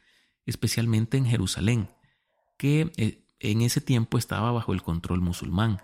especialmente 0.45 1.17
en 1.17 1.25
Jerusalén, 1.25 1.89
que 2.57 2.91
eh, 2.97 3.25
en 3.39 3.61
ese 3.61 3.81
tiempo 3.81 4.17
estaba 4.17 4.51
bajo 4.51 4.73
el 4.73 4.81
control 4.81 5.21
musulmán. 5.21 5.81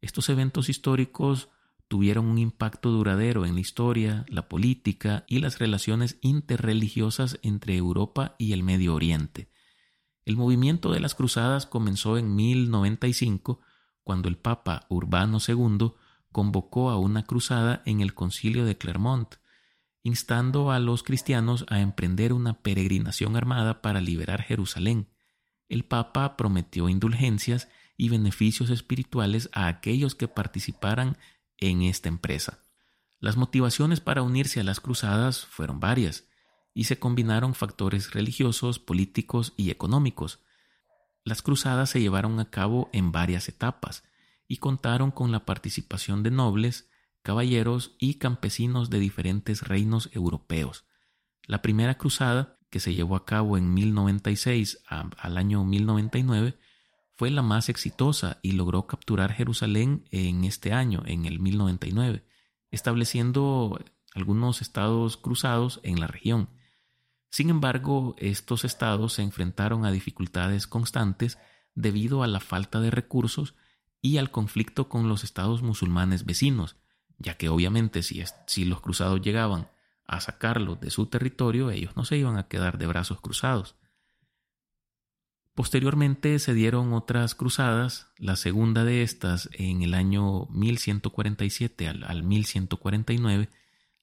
Estos 0.00 0.28
eventos 0.28 0.68
históricos 0.68 1.48
tuvieron 1.88 2.26
un 2.26 2.38
impacto 2.38 2.90
duradero 2.90 3.44
en 3.44 3.54
la 3.54 3.60
historia, 3.60 4.24
la 4.28 4.48
política 4.48 5.24
y 5.28 5.40
las 5.40 5.58
relaciones 5.58 6.16
interreligiosas 6.22 7.38
entre 7.42 7.76
Europa 7.76 8.34
y 8.38 8.52
el 8.52 8.62
Medio 8.62 8.94
Oriente. 8.94 9.50
El 10.24 10.36
movimiento 10.36 10.90
de 10.90 11.00
las 11.00 11.14
cruzadas 11.14 11.66
comenzó 11.66 12.16
en 12.16 12.34
1095, 12.34 13.60
cuando 14.02 14.28
el 14.28 14.38
Papa 14.38 14.86
Urbano 14.88 15.38
II 15.46 15.92
convocó 16.30 16.90
a 16.90 16.98
una 16.98 17.24
cruzada 17.24 17.82
en 17.84 18.00
el 18.00 18.14
concilio 18.14 18.64
de 18.64 18.78
Clermont, 18.78 19.34
instando 20.02 20.70
a 20.70 20.78
los 20.78 21.02
cristianos 21.02 21.66
a 21.68 21.80
emprender 21.80 22.32
una 22.32 22.62
peregrinación 22.62 23.36
armada 23.36 23.82
para 23.82 24.00
liberar 24.00 24.42
Jerusalén. 24.42 25.11
El 25.72 25.86
Papa 25.86 26.36
prometió 26.36 26.90
indulgencias 26.90 27.66
y 27.96 28.10
beneficios 28.10 28.68
espirituales 28.68 29.48
a 29.54 29.68
aquellos 29.68 30.14
que 30.14 30.28
participaran 30.28 31.16
en 31.56 31.80
esta 31.80 32.10
empresa. 32.10 32.58
Las 33.20 33.38
motivaciones 33.38 34.00
para 34.00 34.20
unirse 34.20 34.60
a 34.60 34.64
las 34.64 34.80
cruzadas 34.80 35.46
fueron 35.46 35.80
varias 35.80 36.28
y 36.74 36.84
se 36.84 36.98
combinaron 36.98 37.54
factores 37.54 38.12
religiosos, 38.12 38.78
políticos 38.78 39.54
y 39.56 39.70
económicos. 39.70 40.40
Las 41.24 41.40
cruzadas 41.40 41.88
se 41.88 42.02
llevaron 42.02 42.38
a 42.38 42.50
cabo 42.50 42.90
en 42.92 43.10
varias 43.10 43.48
etapas 43.48 44.04
y 44.46 44.58
contaron 44.58 45.10
con 45.10 45.32
la 45.32 45.46
participación 45.46 46.22
de 46.22 46.32
nobles, 46.32 46.90
caballeros 47.22 47.96
y 47.98 48.16
campesinos 48.16 48.90
de 48.90 48.98
diferentes 48.98 49.62
reinos 49.66 50.10
europeos. 50.12 50.84
La 51.46 51.62
primera 51.62 51.96
cruzada, 51.96 52.58
que 52.72 52.80
se 52.80 52.94
llevó 52.94 53.16
a 53.16 53.26
cabo 53.26 53.58
en 53.58 53.74
1096 53.74 54.78
al 54.86 55.36
año 55.36 55.62
1099, 55.62 56.58
fue 57.14 57.30
la 57.30 57.42
más 57.42 57.68
exitosa 57.68 58.38
y 58.40 58.52
logró 58.52 58.86
capturar 58.86 59.30
Jerusalén 59.30 60.08
en 60.10 60.44
este 60.44 60.72
año, 60.72 61.02
en 61.04 61.26
el 61.26 61.38
1099, 61.38 62.24
estableciendo 62.70 63.78
algunos 64.14 64.62
estados 64.62 65.18
cruzados 65.18 65.80
en 65.82 66.00
la 66.00 66.06
región. 66.06 66.48
Sin 67.28 67.50
embargo, 67.50 68.16
estos 68.16 68.64
estados 68.64 69.12
se 69.12 69.22
enfrentaron 69.22 69.84
a 69.84 69.92
dificultades 69.92 70.66
constantes 70.66 71.36
debido 71.74 72.22
a 72.22 72.26
la 72.26 72.40
falta 72.40 72.80
de 72.80 72.90
recursos 72.90 73.54
y 74.00 74.16
al 74.16 74.30
conflicto 74.30 74.88
con 74.88 75.10
los 75.10 75.24
estados 75.24 75.60
musulmanes 75.60 76.24
vecinos, 76.24 76.76
ya 77.18 77.36
que 77.36 77.50
obviamente 77.50 78.02
si 78.02 78.64
los 78.64 78.80
cruzados 78.80 79.20
llegaban 79.20 79.68
a 80.06 80.20
sacarlos 80.20 80.80
de 80.80 80.90
su 80.90 81.06
territorio, 81.06 81.70
ellos 81.70 81.96
no 81.96 82.04
se 82.04 82.16
iban 82.16 82.36
a 82.38 82.48
quedar 82.48 82.78
de 82.78 82.86
brazos 82.86 83.20
cruzados. 83.20 83.76
Posteriormente 85.54 86.38
se 86.38 86.54
dieron 86.54 86.94
otras 86.94 87.34
cruzadas, 87.34 88.08
la 88.16 88.36
segunda 88.36 88.84
de 88.84 89.02
estas 89.02 89.50
en 89.52 89.82
el 89.82 89.92
año 89.92 90.46
1147 90.46 91.88
al, 91.88 92.04
al 92.04 92.22
1149, 92.22 93.50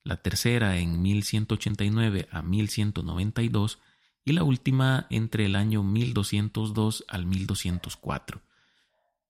la 0.04 0.16
tercera 0.22 0.78
en 0.78 1.02
1189 1.02 2.28
a 2.30 2.42
1192 2.42 3.80
y 4.24 4.32
la 4.32 4.44
última 4.44 5.06
entre 5.10 5.46
el 5.46 5.56
año 5.56 5.82
1202 5.82 7.04
al 7.08 7.26
1204. 7.26 8.42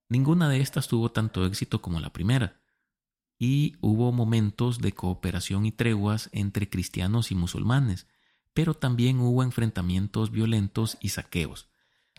Ninguna 0.09 0.49
de 0.49 0.61
estas 0.61 0.87
tuvo 0.87 1.11
tanto 1.11 1.45
éxito 1.45 1.81
como 1.81 1.99
la 1.99 2.13
primera, 2.13 2.60
y 3.43 3.75
hubo 3.81 4.11
momentos 4.11 4.77
de 4.77 4.91
cooperación 4.91 5.65
y 5.65 5.71
treguas 5.71 6.29
entre 6.31 6.69
cristianos 6.69 7.31
y 7.31 7.35
musulmanes, 7.35 8.05
pero 8.53 8.75
también 8.75 9.19
hubo 9.19 9.41
enfrentamientos 9.41 10.29
violentos 10.29 10.99
y 11.01 11.09
saqueos. 11.09 11.67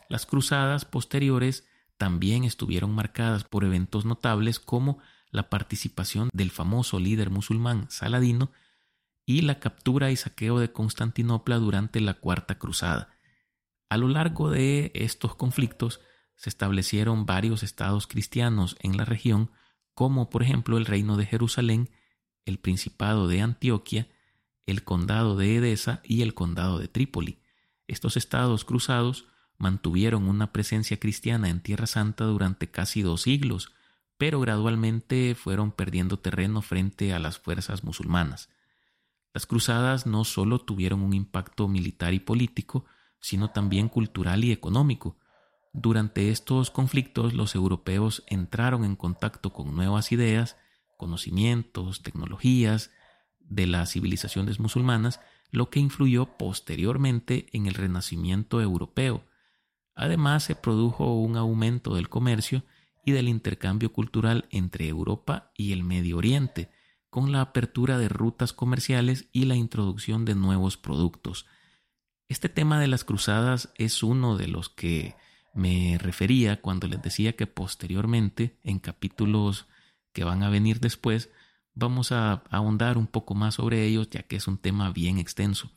Las 0.09 0.27
cruzadas 0.27 0.85
posteriores 0.85 1.65
también 1.97 2.43
estuvieron 2.43 2.93
marcadas 2.93 3.45
por 3.45 3.63
eventos 3.63 4.05
notables 4.05 4.59
como 4.59 4.99
la 5.31 5.49
participación 5.49 6.29
del 6.33 6.51
famoso 6.51 6.99
líder 6.99 7.31
musulmán 7.31 7.89
Saladino 7.89 8.51
y 9.25 9.43
la 9.43 9.61
captura 9.61 10.11
y 10.11 10.17
saqueo 10.17 10.59
de 10.59 10.73
Constantinopla 10.73 11.59
durante 11.59 12.01
la 12.01 12.15
Cuarta 12.15 12.59
Cruzada. 12.59 13.17
A 13.89 13.97
lo 13.97 14.09
largo 14.09 14.51
de 14.51 14.91
estos 14.97 15.37
conflictos 15.37 16.01
se 16.35 16.51
establecieron 16.51 17.27
varios 17.27 17.63
estados 17.63 18.09
cristianos 18.09 18.75
en 18.81 18.97
la 18.97 19.05
región, 19.05 19.53
como 19.95 20.31
por 20.31 20.43
ejemplo 20.43 20.79
el 20.79 20.87
Reino 20.87 21.17
de 21.17 21.27
Jerusalén, 21.27 21.91
el 22.45 22.59
Principado 22.59 23.29
de 23.29 23.41
Antioquia, 23.41 24.09
el 24.67 24.85
Condado 24.85 25.37
de 25.37 25.57
Edesa 25.57 26.01
y 26.05 26.23
el 26.23 26.35
Condado 26.35 26.79
de 26.79 26.89
Trípoli. 26.89 27.41
Estos 27.87 28.17
estados 28.17 28.65
cruzados 28.65 29.27
mantuvieron 29.59 30.29
una 30.29 30.53
presencia 30.53 30.99
cristiana 30.99 31.49
en 31.49 31.61
Tierra 31.61 31.87
Santa 31.87 32.25
durante 32.25 32.71
casi 32.71 33.03
dos 33.03 33.23
siglos, 33.23 33.73
pero 34.17 34.41
gradualmente 34.41 35.35
fueron 35.35 35.73
perdiendo 35.73 36.19
terreno 36.19 36.63
frente 36.63 37.13
a 37.13 37.19
las 37.19 37.39
fuerzas 37.39 37.85
musulmanas. 37.85 38.49
Las 39.35 39.47
cruzadas 39.47 40.07
no 40.07 40.25
solo 40.25 40.59
tuvieron 40.59 41.01
un 41.01 41.15
impacto 41.15 41.69
militar 41.69 42.13
y 42.13 42.21
político, 42.21 42.85
sino 43.21 43.51
también 43.51 43.89
cultural 43.89 44.45
y 44.45 44.53
económico. 44.53 45.17
Durante 45.73 46.31
estos 46.31 46.71
conflictos 46.71 47.33
los 47.33 47.55
europeos 47.55 48.25
entraron 48.27 48.85
en 48.85 48.95
contacto 48.95 49.53
con 49.53 49.75
nuevas 49.75 50.13
ideas, 50.13 50.57
conocimientos, 50.99 52.03
tecnologías 52.03 52.91
de 53.41 53.67
las 53.67 53.93
civilizaciones 53.93 54.61
musulmanas, 54.61 55.21
lo 55.51 55.71
que 55.71 55.81
influyó 55.81 56.37
posteriormente 56.37 57.47
en 57.53 57.67
el 57.67 57.75
renacimiento 57.75 58.61
europeo. 58.61 59.25
Además 59.95 60.45
se 60.45 60.55
produjo 60.55 61.15
un 61.19 61.37
aumento 61.37 61.95
del 61.95 62.09
comercio 62.09 62.65
y 63.05 63.13
del 63.13 63.29
intercambio 63.29 63.93
cultural 63.93 64.47
entre 64.51 64.89
Europa 64.89 65.53
y 65.57 65.73
el 65.73 65.85
Medio 65.85 66.19
Oriente, 66.19 66.71
con 67.11 67.33
la 67.33 67.41
apertura 67.41 67.99
de 67.99 68.09
rutas 68.09 68.53
comerciales 68.53 69.29
y 69.33 69.45
la 69.45 69.55
introducción 69.55 70.25
de 70.25 70.35
nuevos 70.35 70.77
productos. 70.77 71.47
Este 72.29 72.49
tema 72.49 72.81
de 72.81 72.89
las 72.89 73.05
cruzadas 73.05 73.73
es 73.77 74.03
uno 74.03 74.37
de 74.37 74.49
los 74.49 74.69
que 74.71 75.15
me 75.55 75.99
refería 75.99 76.61
cuando 76.61 76.87
les 76.87 77.03
decía 77.03 77.35
que 77.35 77.47
posteriormente, 77.47 78.59
en 78.63 78.79
capítulos 78.79 79.67
que 80.13 80.25
van 80.25 80.43
a 80.43 80.51
venir 80.51 80.81
después, 80.81 81.31
vamos 81.75 82.13
a 82.13 82.43
ahondar 82.51 82.99
un 82.99 83.07
poco 83.07 83.35
más 83.35 83.55
sobre 83.57 83.85
ellos, 83.85 84.09
ya 84.11 84.23
que 84.23 84.37
es 84.37 84.47
un 84.47 84.59
tema 84.59 84.91
bien 84.91 85.19
extenso. 85.19 85.71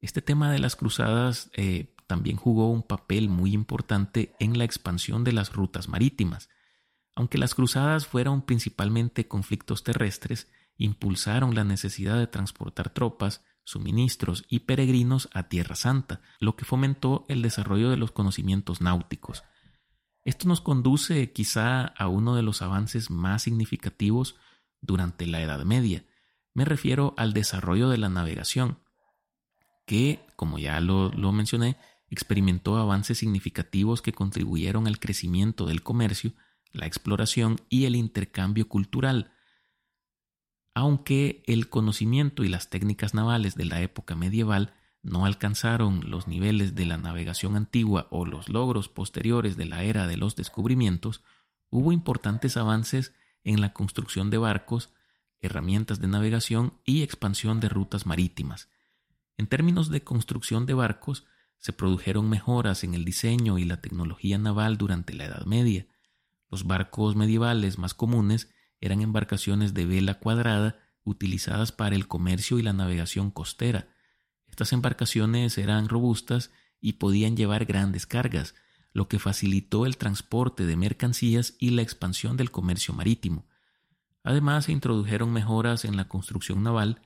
Este 0.00 0.22
tema 0.22 0.52
de 0.52 0.58
las 0.58 0.76
cruzadas 0.76 1.50
eh, 1.54 1.94
también 2.06 2.36
jugó 2.36 2.70
un 2.70 2.82
papel 2.82 3.28
muy 3.28 3.52
importante 3.52 4.34
en 4.38 4.58
la 4.58 4.64
expansión 4.64 5.24
de 5.24 5.32
las 5.32 5.52
rutas 5.52 5.88
marítimas. 5.88 6.50
Aunque 7.14 7.38
las 7.38 7.54
cruzadas 7.54 8.06
fueron 8.06 8.42
principalmente 8.42 9.28
conflictos 9.28 9.84
terrestres, 9.84 10.48
impulsaron 10.76 11.54
la 11.54 11.64
necesidad 11.64 12.18
de 12.18 12.26
transportar 12.26 12.90
tropas, 12.90 13.42
suministros 13.64 14.44
y 14.48 14.60
peregrinos 14.60 15.28
a 15.32 15.48
Tierra 15.48 15.74
Santa, 15.74 16.20
lo 16.38 16.56
que 16.56 16.64
fomentó 16.64 17.24
el 17.28 17.42
desarrollo 17.42 17.90
de 17.90 17.96
los 17.96 18.12
conocimientos 18.12 18.80
náuticos. 18.80 19.42
Esto 20.22 20.48
nos 20.48 20.60
conduce 20.60 21.32
quizá 21.32 21.86
a 21.86 22.08
uno 22.08 22.34
de 22.34 22.42
los 22.42 22.62
avances 22.62 23.10
más 23.10 23.42
significativos 23.42 24.36
durante 24.80 25.26
la 25.26 25.42
Edad 25.42 25.64
Media. 25.64 26.04
Me 26.54 26.64
refiero 26.64 27.14
al 27.16 27.32
desarrollo 27.32 27.88
de 27.88 27.98
la 27.98 28.08
navegación, 28.08 28.78
que, 29.86 30.24
como 30.36 30.58
ya 30.58 30.80
lo, 30.80 31.10
lo 31.10 31.32
mencioné, 31.32 31.76
experimentó 32.08 32.76
avances 32.76 33.18
significativos 33.18 34.00
que 34.00 34.12
contribuyeron 34.12 34.86
al 34.86 34.98
crecimiento 34.98 35.66
del 35.66 35.82
comercio, 35.82 36.32
la 36.72 36.86
exploración 36.86 37.60
y 37.68 37.84
el 37.84 37.96
intercambio 37.96 38.68
cultural, 38.68 39.32
aunque 40.74 41.42
el 41.46 41.68
conocimiento 41.68 42.42
y 42.42 42.48
las 42.48 42.68
técnicas 42.68 43.14
navales 43.14 43.54
de 43.54 43.64
la 43.64 43.80
época 43.80 44.16
medieval 44.16 44.74
no 45.02 45.26
alcanzaron 45.26 46.10
los 46.10 46.26
niveles 46.26 46.74
de 46.74 46.86
la 46.86 46.96
navegación 46.96 47.56
antigua 47.56 48.08
o 48.10 48.26
los 48.26 48.48
logros 48.48 48.88
posteriores 48.88 49.56
de 49.56 49.66
la 49.66 49.84
era 49.84 50.06
de 50.06 50.16
los 50.16 50.34
descubrimientos, 50.34 51.22
hubo 51.70 51.92
importantes 51.92 52.56
avances 52.56 53.12
en 53.44 53.60
la 53.60 53.72
construcción 53.72 54.30
de 54.30 54.38
barcos, 54.38 54.90
herramientas 55.40 56.00
de 56.00 56.08
navegación 56.08 56.74
y 56.84 57.02
expansión 57.02 57.60
de 57.60 57.68
rutas 57.68 58.06
marítimas. 58.06 58.68
En 59.36 59.46
términos 59.46 59.90
de 59.90 60.02
construcción 60.02 60.64
de 60.64 60.74
barcos, 60.74 61.26
se 61.58 61.72
produjeron 61.72 62.28
mejoras 62.28 62.82
en 62.84 62.94
el 62.94 63.04
diseño 63.04 63.58
y 63.58 63.64
la 63.64 63.80
tecnología 63.80 64.38
naval 64.38 64.76
durante 64.76 65.12
la 65.14 65.26
Edad 65.26 65.44
Media. 65.44 65.86
Los 66.50 66.66
barcos 66.66 67.16
medievales 67.16 67.78
más 67.78 67.94
comunes 67.94 68.50
eran 68.84 69.00
embarcaciones 69.00 69.72
de 69.72 69.86
vela 69.86 70.14
cuadrada 70.18 70.76
utilizadas 71.04 71.72
para 71.72 71.96
el 71.96 72.06
comercio 72.06 72.58
y 72.58 72.62
la 72.62 72.72
navegación 72.72 73.30
costera. 73.30 73.88
Estas 74.46 74.72
embarcaciones 74.72 75.56
eran 75.58 75.88
robustas 75.88 76.50
y 76.80 76.94
podían 76.94 77.36
llevar 77.36 77.64
grandes 77.64 78.06
cargas, 78.06 78.54
lo 78.92 79.08
que 79.08 79.18
facilitó 79.18 79.86
el 79.86 79.96
transporte 79.96 80.66
de 80.66 80.76
mercancías 80.76 81.54
y 81.58 81.70
la 81.70 81.82
expansión 81.82 82.36
del 82.36 82.50
comercio 82.50 82.94
marítimo. 82.94 83.46
Además, 84.22 84.66
se 84.66 84.72
introdujeron 84.72 85.32
mejoras 85.32 85.84
en 85.84 85.96
la 85.96 86.08
construcción 86.08 86.62
naval, 86.62 87.00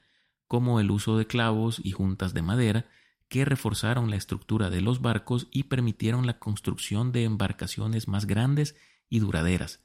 como 0.47 0.81
el 0.81 0.91
uso 0.91 1.17
de 1.17 1.27
clavos 1.27 1.81
y 1.83 1.93
juntas 1.93 2.35
de 2.35 2.43
madera, 2.43 2.87
que 3.29 3.45
reforzaron 3.45 4.11
la 4.11 4.17
estructura 4.17 4.71
de 4.71 4.81
los 4.81 5.01
barcos 5.01 5.47
y 5.51 5.65
permitieron 5.65 6.27
la 6.27 6.39
construcción 6.39 7.13
de 7.13 7.25
embarcaciones 7.25 8.09
más 8.09 8.27
grandes 8.27 8.75
y 9.09 9.21
duraderas. 9.21 9.81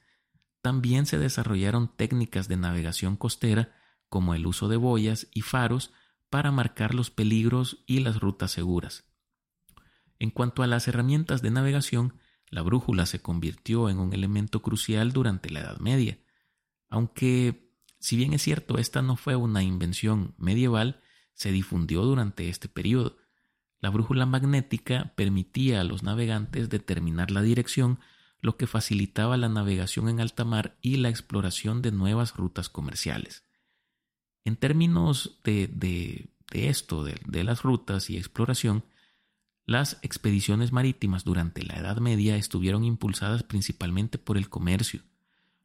También 0.64 1.06
se 1.06 1.18
desarrollaron 1.18 1.90
técnicas 1.94 2.48
de 2.48 2.56
navegación 2.56 3.18
costera 3.18 3.76
como 4.08 4.34
el 4.34 4.48
uso 4.48 4.70
de 4.70 4.78
boyas 4.78 5.28
y 5.34 5.42
faros 5.42 5.92
para 6.30 6.54
marcar 6.54 6.96
los 6.96 7.12
peligros 7.12 7.84
y 7.86 8.00
las 8.00 8.22
rutas 8.22 8.52
seguras. 8.52 9.04
En 10.20 10.30
cuanto 10.30 10.64
a 10.64 10.68
las 10.68 10.88
herramientas 10.88 11.42
de 11.42 11.52
navegación, 11.52 12.18
la 12.50 12.62
brújula 12.62 13.06
se 13.06 13.22
convirtió 13.22 13.90
en 13.90 14.00
un 14.00 14.14
elemento 14.14 14.62
crucial 14.62 15.12
durante 15.12 15.50
la 15.50 15.60
Edad 15.60 15.80
Media. 15.80 16.18
Aunque, 16.88 17.70
si 18.00 18.16
bien 18.16 18.32
es 18.32 18.42
cierto, 18.42 18.78
esta 18.78 19.02
no 19.02 19.18
fue 19.18 19.36
una 19.36 19.64
invención 19.64 20.34
medieval, 20.38 21.02
se 21.34 21.52
difundió 21.52 22.04
durante 22.04 22.48
este 22.48 22.70
periodo. 22.70 23.18
La 23.82 23.90
brújula 23.90 24.26
magnética 24.26 25.12
permitía 25.18 25.82
a 25.82 25.84
los 25.84 26.04
navegantes 26.04 26.70
determinar 26.70 27.32
la 27.32 27.42
dirección 27.42 28.00
lo 28.44 28.58
que 28.58 28.68
facilitaba 28.68 29.38
la 29.38 29.48
navegación 29.48 30.10
en 30.10 30.20
alta 30.20 30.44
mar 30.44 30.78
y 30.82 30.98
la 30.98 31.08
exploración 31.08 31.82
de 31.82 31.94
nuevas 31.94 32.36
rutas 32.36 32.68
comerciales. 32.68 33.46
En 34.44 34.58
términos 34.58 35.40
de, 35.46 35.68
de, 35.68 36.30
esto, 36.52 37.06
de, 37.06 37.22
de 37.26 37.46
las 37.46 37.64
rutas 37.64 38.10
y 38.10 38.18
exploración, 38.18 38.84
las 39.66 39.98
expediciones 40.02 40.74
marítimas 40.74 41.24
durante 41.24 41.64
la 41.64 41.76
Edad 41.76 42.00
Media 42.00 42.36
estuvieron 42.36 42.84
impulsadas 42.84 43.44
principalmente 43.44 44.18
por 44.18 44.36
el 44.36 44.50
comercio. 44.50 45.04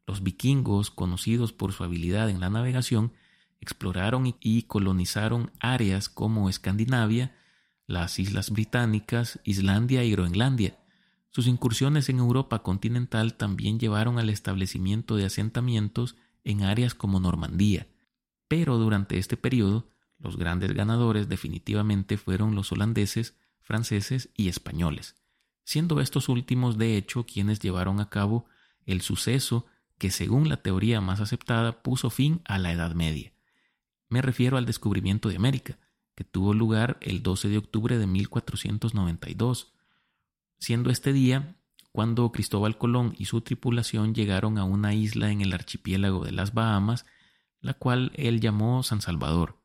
Los 0.07 0.23
vikingos, 0.23 0.89
conocidos 0.89 1.51
por 1.51 1.73
su 1.73 1.83
habilidad 1.83 2.29
en 2.29 2.39
la 2.39 2.49
navegación, 2.49 3.11
exploraron 3.59 4.33
y 4.39 4.63
colonizaron 4.63 5.51
áreas 5.59 6.07
como 6.07 6.49
Escandinavia, 6.49 7.35
las 7.87 8.19
Islas 8.19 8.51
Británicas, 8.51 9.41
Islandia 9.43 10.05
y 10.05 10.11
Groenlandia, 10.11 10.78
sus 11.39 11.47
incursiones 11.47 12.09
en 12.09 12.19
Europa 12.19 12.63
continental 12.63 13.35
también 13.35 13.79
llevaron 13.79 14.19
al 14.19 14.29
establecimiento 14.29 15.15
de 15.15 15.23
asentamientos 15.23 16.17
en 16.43 16.63
áreas 16.63 16.93
como 16.93 17.21
Normandía, 17.21 17.87
pero 18.49 18.77
durante 18.77 19.17
este 19.17 19.37
periodo 19.37 19.89
los 20.17 20.35
grandes 20.35 20.73
ganadores 20.73 21.29
definitivamente 21.29 22.17
fueron 22.17 22.55
los 22.55 22.73
holandeses, 22.73 23.37
franceses 23.61 24.31
y 24.35 24.49
españoles, 24.49 25.15
siendo 25.63 26.01
estos 26.01 26.27
últimos 26.27 26.77
de 26.77 26.97
hecho 26.97 27.25
quienes 27.25 27.59
llevaron 27.59 28.01
a 28.01 28.09
cabo 28.09 28.45
el 28.85 28.99
suceso 28.99 29.65
que 29.97 30.11
según 30.11 30.49
la 30.49 30.57
teoría 30.57 30.99
más 30.99 31.21
aceptada 31.21 31.81
puso 31.83 32.09
fin 32.09 32.41
a 32.43 32.57
la 32.57 32.73
Edad 32.73 32.95
Media. 32.95 33.31
Me 34.09 34.21
refiero 34.21 34.57
al 34.57 34.65
descubrimiento 34.65 35.29
de 35.29 35.37
América, 35.37 35.79
que 36.15 36.25
tuvo 36.25 36.53
lugar 36.53 36.97
el 36.99 37.23
12 37.23 37.47
de 37.47 37.59
octubre 37.59 37.97
de 37.97 38.07
1492, 38.07 39.71
siendo 40.59 40.89
este 40.89 41.13
día 41.13 41.55
cuando 41.91 42.31
Cristóbal 42.31 42.77
Colón 42.77 43.15
y 43.17 43.25
su 43.25 43.41
tripulación 43.41 44.13
llegaron 44.13 44.57
a 44.57 44.63
una 44.63 44.93
isla 44.93 45.31
en 45.31 45.41
el 45.41 45.53
archipiélago 45.53 46.23
de 46.23 46.31
las 46.31 46.53
Bahamas, 46.53 47.05
la 47.61 47.73
cual 47.73 48.11
él 48.15 48.39
llamó 48.39 48.83
San 48.83 49.01
Salvador. 49.01 49.57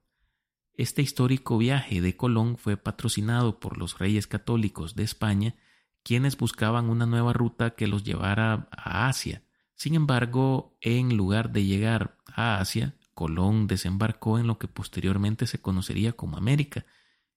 Este 0.77 1.03
histórico 1.03 1.59
viaje 1.59 2.01
de 2.01 2.17
Colón 2.17 2.57
fue 2.57 2.77
patrocinado 2.77 3.61
por 3.61 3.79
los 3.79 3.99
reyes 3.99 4.27
católicos 4.27 4.97
de 4.97 5.05
España, 5.05 5.55
quienes 6.03 6.37
buscaban 6.37 6.91
una 6.91 7.07
nueva 7.07 7.33
ruta 7.33 7.71
que 7.71 7.87
los 7.87 8.03
llevara 8.03 8.69
a 8.73 9.07
Asia. 9.07 9.43
Sin 9.77 9.95
embargo, 9.95 10.77
en 10.81 11.17
lugar 11.17 11.53
de 11.53 11.65
llegar 11.65 12.17
a 12.27 12.59
Asia, 12.59 12.97
Colón 13.15 13.69
desembarcó 13.69 14.39
en 14.39 14.47
lo 14.47 14.59
que 14.59 14.67
posteriormente 14.67 15.47
se 15.47 15.61
conocería 15.61 16.13
como 16.15 16.37
América, 16.37 16.85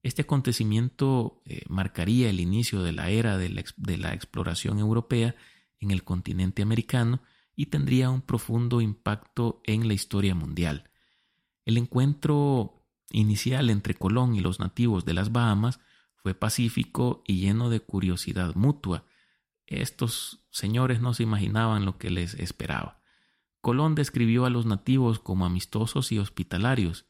este 0.08 0.22
acontecimiento 0.22 1.41
eh, 1.43 1.63
marcaría 1.67 2.30
el 2.30 2.39
inicio 2.39 2.82
de 2.82 2.93
la 2.93 3.10
era 3.10 3.38
de 3.38 3.50
la, 3.50 4.13
exploración 4.13 4.80
europea 4.80 5.36
en 5.80 5.91
el 5.91 6.06
continente 6.06 6.62
americano 6.62 7.22
y 7.58 7.65
tendría 7.65 8.10
un 8.10 8.22
profundo 8.22 8.80
impacto 8.80 9.62
en 9.65 9.86
la 9.88 9.93
historia 9.93 10.34
mundial. 10.34 10.89
El 11.65 11.76
encuentro 11.76 12.86
inicial 13.12 13.70
entre 13.70 13.96
Colón 13.96 14.36
y 14.36 14.39
los 14.39 14.62
nativos 14.62 15.04
de 15.04 15.13
las 15.13 15.34
Bahamas 15.34 15.82
fue 16.15 16.34
pacífico 16.34 17.22
y 17.28 17.41
lleno 17.41 17.70
de 17.70 17.82
curiosidad 17.82 18.56
mutua. 18.56 19.04
Estos 19.65 20.46
señores 20.52 21.02
no 21.02 21.13
se 21.13 21.24
imaginaban 21.24 21.84
lo 21.84 21.98
que 21.98 22.12
les 22.12 22.34
esperaba. 22.36 23.02
Colón 23.60 23.96
describió 23.96 24.46
a 24.46 24.50
los 24.50 24.65
nativos 24.65 25.20
como 25.20 25.46
amistosos 25.46 26.13
y 26.13 26.20
hospitalarios, 26.20 27.06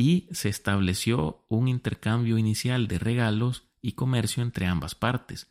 y 0.00 0.26
se 0.30 0.48
estableció 0.48 1.44
un 1.48 1.68
intercambio 1.68 2.38
inicial 2.38 2.88
de 2.88 2.98
regalos 2.98 3.64
y 3.82 3.92
comercio 3.92 4.42
entre 4.42 4.64
ambas 4.64 4.94
partes. 4.94 5.50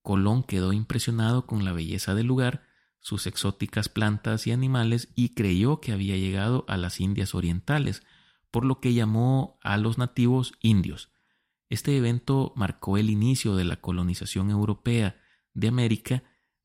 Colón 0.00 0.42
quedó 0.42 0.72
impresionado 0.72 1.46
con 1.46 1.66
la 1.66 1.72
belleza 1.72 2.14
del 2.14 2.26
lugar, 2.26 2.62
sus 3.00 3.26
exóticas 3.26 3.90
plantas 3.90 4.46
y 4.46 4.52
animales 4.52 5.10
y 5.16 5.34
creyó 5.34 5.80
que 5.80 5.92
había 5.92 6.16
llegado 6.16 6.64
a 6.66 6.78
las 6.78 6.98
Indias 6.98 7.34
Orientales, 7.34 8.02
por 8.50 8.64
lo 8.64 8.80
que 8.80 8.94
llamó 8.94 9.58
a 9.62 9.76
los 9.76 9.98
nativos 9.98 10.54
indios. 10.60 11.10
Este 11.68 11.94
evento 11.94 12.54
marcó 12.56 12.96
el 12.96 13.10
inicio 13.10 13.54
de 13.54 13.64
la 13.64 13.76
colonización 13.76 14.48
europea 14.48 15.20
de 15.52 15.68
América 15.68 16.22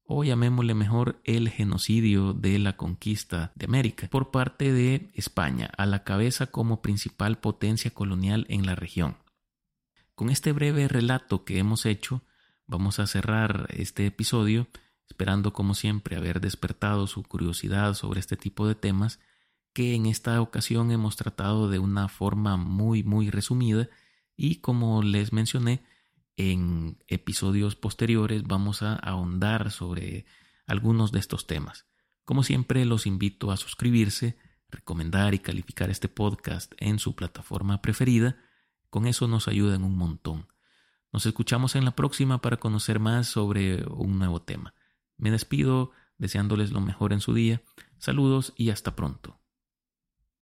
o 0.08 0.24
llamémosle 0.24 0.76
mejor 0.76 1.20
el 1.24 1.50
genocidio 1.50 2.34
de 2.34 2.60
la 2.60 2.78
conquista 2.78 3.52
de 3.56 3.66
América 3.66 4.08
por 4.10 4.32
parte 4.32 4.72
de 4.72 5.10
España, 5.14 5.72
a 5.78 5.86
la 5.86 6.04
cabeza 6.04 6.48
como 6.48 6.82
principal 6.82 7.40
potencia 7.40 7.92
colonial 7.92 8.46
en 8.50 8.66
la 8.66 8.76
región. 8.76 9.18
Con 10.14 10.30
este 10.30 10.52
breve 10.52 10.88
relato 10.88 11.44
que 11.44 11.58
hemos 11.58 11.86
hecho, 11.86 12.22
vamos 12.68 13.00
a 13.00 13.08
cerrar 13.08 13.68
este 13.72 14.06
episodio, 14.06 14.68
esperando 15.10 15.54
como 15.54 15.74
siempre 15.74 16.16
haber 16.16 16.40
despertado 16.40 17.08
su 17.08 17.24
curiosidad 17.24 17.96
sobre 17.96 18.20
este 18.20 18.38
tipo 18.38 18.68
de 18.68 18.76
temas, 18.76 19.20
que 19.74 19.96
en 19.96 20.06
esta 20.06 20.40
ocasión 20.40 20.92
hemos 20.92 21.16
tratado 21.16 21.70
de 21.70 21.80
una 21.80 22.08
forma 22.08 22.56
muy 22.58 23.04
muy 23.04 23.30
resumida 23.30 23.90
y 24.38 24.58
como 24.58 25.02
les 25.04 25.34
mencioné, 25.34 25.84
en 26.38 27.04
episodios 27.08 27.76
posteriores 27.76 28.44
vamos 28.44 28.82
a 28.82 28.96
ahondar 28.96 29.72
sobre 29.72 30.26
algunos 30.68 31.12
de 31.12 31.20
estos 31.20 31.48
temas. 31.48 31.86
Como 32.24 32.44
siempre, 32.44 32.86
los 32.86 33.06
invito 33.06 33.52
a 33.52 33.58
suscribirse, 33.58 34.38
recomendar 34.70 35.34
y 35.34 35.40
calificar 35.40 35.90
este 35.90 36.10
podcast 36.10 36.74
en 36.78 37.00
su 37.00 37.16
plataforma 37.16 37.82
preferida. 37.82 38.38
Con 38.90 39.08
eso 39.08 39.28
nos 39.28 39.48
ayudan 39.48 39.84
un 39.84 39.96
montón. 39.96 40.48
Nos 41.14 41.26
escuchamos 41.26 41.76
en 41.76 41.86
la 41.86 41.96
próxima 41.96 42.42
para 42.42 42.58
conocer 42.58 43.00
más 43.00 43.28
sobre 43.28 43.86
un 43.88 44.18
nuevo 44.18 44.42
tema. 44.42 44.74
Me 45.18 45.32
despido 45.32 45.92
deseándoles 46.18 46.72
lo 46.72 46.82
mejor 46.82 47.14
en 47.14 47.22
su 47.22 47.34
día. 47.34 47.62
Saludos 47.98 48.54
y 48.58 48.70
hasta 48.70 48.96
pronto. 48.96 49.40